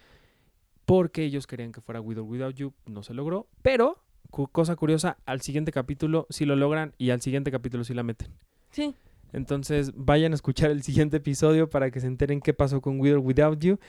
porque 0.86 1.24
ellos 1.24 1.48
querían 1.48 1.72
que 1.72 1.82
fuera 1.82 2.00
With 2.02 2.17
or 2.20 2.24
Without 2.24 2.56
You, 2.56 2.74
no 2.86 3.04
se 3.04 3.13
logró, 3.13 3.48
pero, 3.62 4.04
cosa 4.30 4.76
curiosa, 4.76 5.17
al 5.26 5.41
siguiente 5.41 5.72
capítulo 5.72 6.28
sí 6.30 6.46
lo 6.46 6.56
logran 6.56 6.93
y 6.98 7.10
al 7.10 7.22
siguiente 7.22 7.52
capítulo 7.52 7.84
sí 7.84 7.93
la 7.93 8.04
meten. 8.04 8.32
Sí. 8.72 8.93
Entonces 9.38 9.91
vayan 9.95 10.32
a 10.32 10.36
escuchar 10.36 10.71
el 10.71 10.84
siguiente 10.84 11.17
episodio 11.17 11.69
para 11.69 11.91
que 11.91 12.00
se 12.00 12.08
enteren 12.08 12.41
qué 12.41 12.54
pasó 12.54 12.82
con 12.82 13.00
With 13.00 13.13
or 13.13 13.19
Without 13.19 13.60
You. 13.60 13.80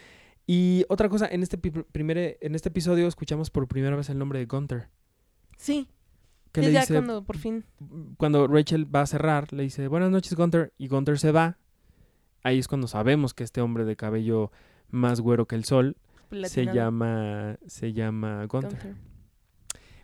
Y 0.47 0.85
otra 0.89 1.09
cosa, 1.09 1.27
en 1.27 1.43
este, 1.43 1.59
primer, 1.59 2.39
en 2.41 2.55
este 2.55 2.69
episodio 2.69 3.07
escuchamos 3.07 3.51
por 3.51 3.67
primera 3.69 3.97
vez 3.97 4.09
el 4.09 4.19
nombre 4.19 4.39
de 4.39 4.47
Gunther. 4.47 4.89
Sí. 5.57 5.89
Que 6.53 6.61
Sí, 6.63 6.67
le 6.69 6.73
ya 6.73 6.81
dice, 6.81 6.95
cuando 6.95 7.25
por 7.25 7.37
fin. 7.37 7.65
cuando 8.17 8.47
Rachel 8.47 8.95
va 8.95 9.03
a 9.03 9.07
cerrar, 9.07 9.53
le 9.53 9.65
dice, 9.65 9.89
buenas 9.89 10.11
noches 10.11 10.35
Gunther, 10.35 10.73
y 10.79 10.89
Gunther 10.89 11.19
se 11.19 11.33
va. 11.33 11.59
Ahí 12.43 12.59
es 12.59 12.69
cuando 12.69 12.87
sabemos 12.89 13.35
que 13.35 13.45
este 13.45 13.61
hombre 13.61 13.85
de 13.85 13.97
cabello 13.97 14.51
más 14.91 15.21
güero 15.21 15.47
que 15.47 15.57
el 15.57 15.65
sol 15.65 15.97
se 16.45 16.65
llama, 16.67 17.59
se 17.67 17.93
llama 17.93 18.47
Gunther. 18.47 18.71
Gunther. 18.71 18.95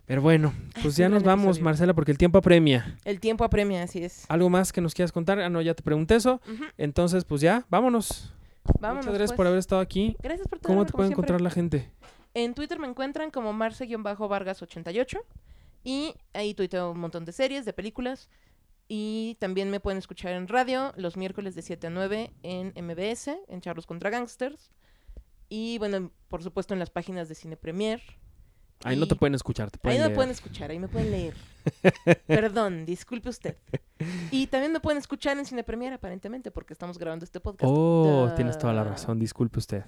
Pero 0.05 0.21
bueno, 0.21 0.53
pues 0.81 0.95
ya 0.95 1.09
nos 1.09 1.23
vamos, 1.23 1.45
episodio. 1.45 1.63
Marcela, 1.63 1.93
porque 1.93 2.11
el 2.11 2.17
tiempo 2.17 2.37
apremia. 2.37 2.97
El 3.05 3.19
tiempo 3.19 3.43
apremia, 3.43 3.83
así 3.83 4.03
es. 4.03 4.25
¿Algo 4.29 4.49
más 4.49 4.71
que 4.71 4.81
nos 4.81 4.93
quieras 4.93 5.11
contar? 5.11 5.39
Ah, 5.39 5.49
no, 5.49 5.61
ya 5.61 5.73
te 5.73 5.81
pregunté 5.81 6.15
eso. 6.15 6.41
Entonces, 6.77 7.25
pues 7.25 7.41
ya, 7.41 7.65
vámonos. 7.69 8.31
Vámonos, 8.79 9.05
Muchas 9.05 9.13
gracias 9.13 9.31
pues. 9.31 9.37
por 9.37 9.47
haber 9.47 9.59
estado 9.59 9.81
aquí. 9.81 10.15
Gracias 10.21 10.47
por 10.47 10.59
¿Cómo 10.59 10.73
tenerme, 10.73 10.85
te 10.85 10.93
puede 10.93 11.09
encontrar 11.09 11.41
la 11.41 11.49
gente? 11.49 11.89
En 12.33 12.53
Twitter 12.53 12.79
me 12.79 12.87
encuentran 12.87 13.31
como 13.31 13.53
Marce-Vargas88 13.53 15.19
y 15.83 16.13
ahí 16.33 16.53
tuiteo 16.53 16.91
un 16.91 16.99
montón 16.99 17.25
de 17.25 17.31
series, 17.31 17.65
de 17.65 17.73
películas 17.73 18.29
y 18.87 19.37
también 19.39 19.71
me 19.71 19.79
pueden 19.79 19.97
escuchar 19.97 20.33
en 20.33 20.47
radio 20.47 20.93
los 20.97 21.17
miércoles 21.17 21.55
de 21.55 21.61
7 21.61 21.87
a 21.87 21.89
9 21.89 22.31
en 22.43 22.73
MBS, 22.75 23.29
en 23.47 23.61
Charlos 23.61 23.85
contra 23.85 24.09
Gangsters 24.09 24.71
y 25.47 25.77
bueno, 25.77 26.11
por 26.27 26.43
supuesto 26.43 26.73
en 26.73 26.79
las 26.79 26.89
páginas 26.89 27.29
de 27.29 27.35
Cine 27.35 27.55
Premier. 27.55 28.01
Ahí 28.83 28.97
no 28.97 29.07
te 29.07 29.15
pueden 29.15 29.33
escuchar, 29.35 29.71
te 29.71 29.79
Ahí 29.89 29.97
no 29.97 30.09
me 30.09 30.15
pueden 30.15 30.31
escuchar, 30.31 30.69
ahí 30.69 30.79
me 30.79 30.87
pueden 30.87 31.11
leer. 31.11 31.33
Perdón, 32.27 32.85
disculpe 32.85 33.29
usted. 33.29 33.57
Y 34.31 34.47
también 34.47 34.71
me 34.71 34.79
pueden 34.79 34.99
escuchar 34.99 35.37
en 35.37 35.45
Cine 35.45 35.63
Premier 35.63 35.93
aparentemente 35.93 36.51
porque 36.51 36.73
estamos 36.73 36.97
grabando 36.97 37.25
este 37.25 37.39
podcast. 37.39 37.71
Oh, 37.73 38.27
Duh. 38.29 38.35
tienes 38.35 38.57
toda 38.57 38.73
la 38.73 38.83
razón. 38.83 39.19
Disculpe 39.19 39.59
usted. 39.59 39.83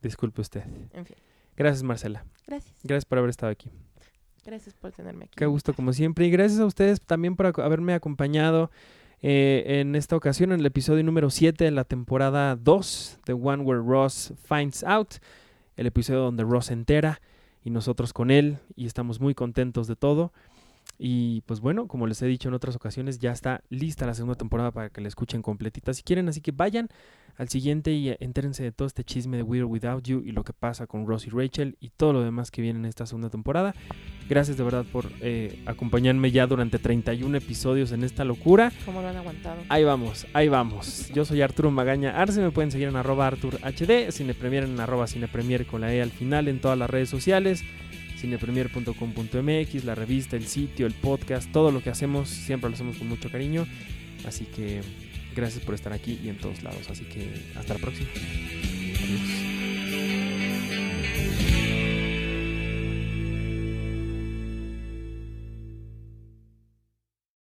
Disculpe 0.00 0.40
usted. 0.40 0.64
En 0.92 1.04
fin, 1.04 1.16
Gracias, 1.56 1.82
Marcela. 1.82 2.24
gracias. 2.46 2.74
Gracias 2.82 3.04
por 3.04 3.18
haber 3.18 3.30
estado 3.30 3.52
aquí. 3.52 3.70
Gracias 4.44 4.74
por 4.74 4.90
tenerme 4.92 5.26
aquí. 5.26 5.34
Qué 5.36 5.46
gusto, 5.46 5.74
como 5.74 5.92
siempre. 5.92 6.26
Y 6.26 6.30
gracias 6.30 6.60
a 6.60 6.66
ustedes 6.66 7.00
también 7.00 7.36
por 7.36 7.46
haberme 7.60 7.94
acompañado 7.94 8.70
eh, 9.20 9.80
en 9.80 9.94
esta 9.94 10.16
ocasión, 10.16 10.50
en 10.52 10.60
el 10.60 10.66
episodio 10.66 11.04
número 11.04 11.30
7 11.30 11.64
de 11.64 11.70
la 11.70 11.84
temporada 11.84 12.56
2 12.56 13.20
de 13.24 13.32
One 13.34 13.62
Where 13.62 13.82
Ross 13.82 14.32
Finds 14.48 14.82
Out. 14.82 15.16
El 15.76 15.86
episodio 15.86 16.20
donde 16.20 16.42
Ross 16.42 16.70
entera 16.70 17.20
y 17.64 17.70
nosotros 17.70 18.12
con 18.12 18.30
él. 18.30 18.58
Y 18.76 18.86
estamos 18.86 19.20
muy 19.20 19.34
contentos 19.34 19.86
de 19.86 19.96
todo. 19.96 20.32
Y 21.04 21.40
pues 21.46 21.58
bueno, 21.58 21.88
como 21.88 22.06
les 22.06 22.22
he 22.22 22.26
dicho 22.26 22.48
en 22.48 22.54
otras 22.54 22.76
ocasiones, 22.76 23.18
ya 23.18 23.32
está 23.32 23.64
lista 23.70 24.06
la 24.06 24.14
segunda 24.14 24.36
temporada 24.36 24.70
para 24.70 24.88
que 24.88 25.00
la 25.00 25.08
escuchen 25.08 25.42
completita 25.42 25.92
si 25.94 26.04
quieren. 26.04 26.28
Así 26.28 26.40
que 26.40 26.52
vayan 26.52 26.90
al 27.36 27.48
siguiente 27.48 27.90
y 27.90 28.10
eh, 28.10 28.18
entérense 28.20 28.62
de 28.62 28.70
todo 28.70 28.86
este 28.86 29.02
chisme 29.02 29.36
de 29.36 29.42
Weird 29.42 29.66
Without 29.66 30.04
You 30.04 30.22
y 30.24 30.30
lo 30.30 30.44
que 30.44 30.52
pasa 30.52 30.86
con 30.86 31.04
Ross 31.04 31.26
y 31.26 31.30
Rachel 31.30 31.76
y 31.80 31.88
todo 31.88 32.12
lo 32.12 32.22
demás 32.22 32.52
que 32.52 32.62
viene 32.62 32.78
en 32.78 32.84
esta 32.84 33.04
segunda 33.06 33.30
temporada. 33.30 33.74
Gracias 34.28 34.56
de 34.56 34.62
verdad 34.62 34.84
por 34.92 35.06
eh, 35.20 35.60
acompañarme 35.66 36.30
ya 36.30 36.46
durante 36.46 36.78
31 36.78 37.36
episodios 37.36 37.90
en 37.90 38.04
esta 38.04 38.24
locura. 38.24 38.70
¿Cómo 38.84 39.02
lo 39.02 39.08
han 39.08 39.16
aguantado? 39.16 39.60
Ahí 39.70 39.82
vamos, 39.82 40.28
ahí 40.34 40.48
vamos. 40.48 41.10
Yo 41.12 41.24
soy 41.24 41.42
Arturo 41.42 41.72
Magaña 41.72 42.16
Arce, 42.16 42.40
me 42.40 42.52
pueden 42.52 42.70
seguir 42.70 42.86
en 42.86 42.94
arroba 42.94 43.26
Artur 43.26 43.58
HD, 43.64 44.12
Cinepremier 44.12 44.62
en 44.62 44.78
arroba 44.78 45.08
Cinepremier 45.08 45.66
con 45.66 45.80
la 45.80 45.92
E 45.92 46.00
al 46.00 46.12
final 46.12 46.46
en 46.46 46.60
todas 46.60 46.78
las 46.78 46.88
redes 46.88 47.08
sociales. 47.08 47.64
cinepremier.com.mx, 48.22 49.84
la 49.84 49.94
revista, 49.94 50.36
el 50.36 50.46
sitio, 50.46 50.86
el 50.86 50.94
podcast, 50.94 51.50
todo 51.52 51.70
lo 51.70 51.82
que 51.82 51.90
hacemos, 51.90 52.28
siempre 52.28 52.70
lo 52.70 52.74
hacemos 52.74 52.96
con 52.96 53.08
mucho 53.08 53.30
cariño. 53.30 53.66
Así 54.26 54.44
que 54.44 54.80
gracias 55.34 55.64
por 55.64 55.74
estar 55.74 55.92
aquí 55.92 56.18
y 56.22 56.28
en 56.28 56.38
todos 56.38 56.62
lados. 56.62 56.88
Así 56.88 57.04
que 57.04 57.28
hasta 57.56 57.74
la 57.74 57.80
próxima. 57.80 58.08
Adiós. 59.02 59.51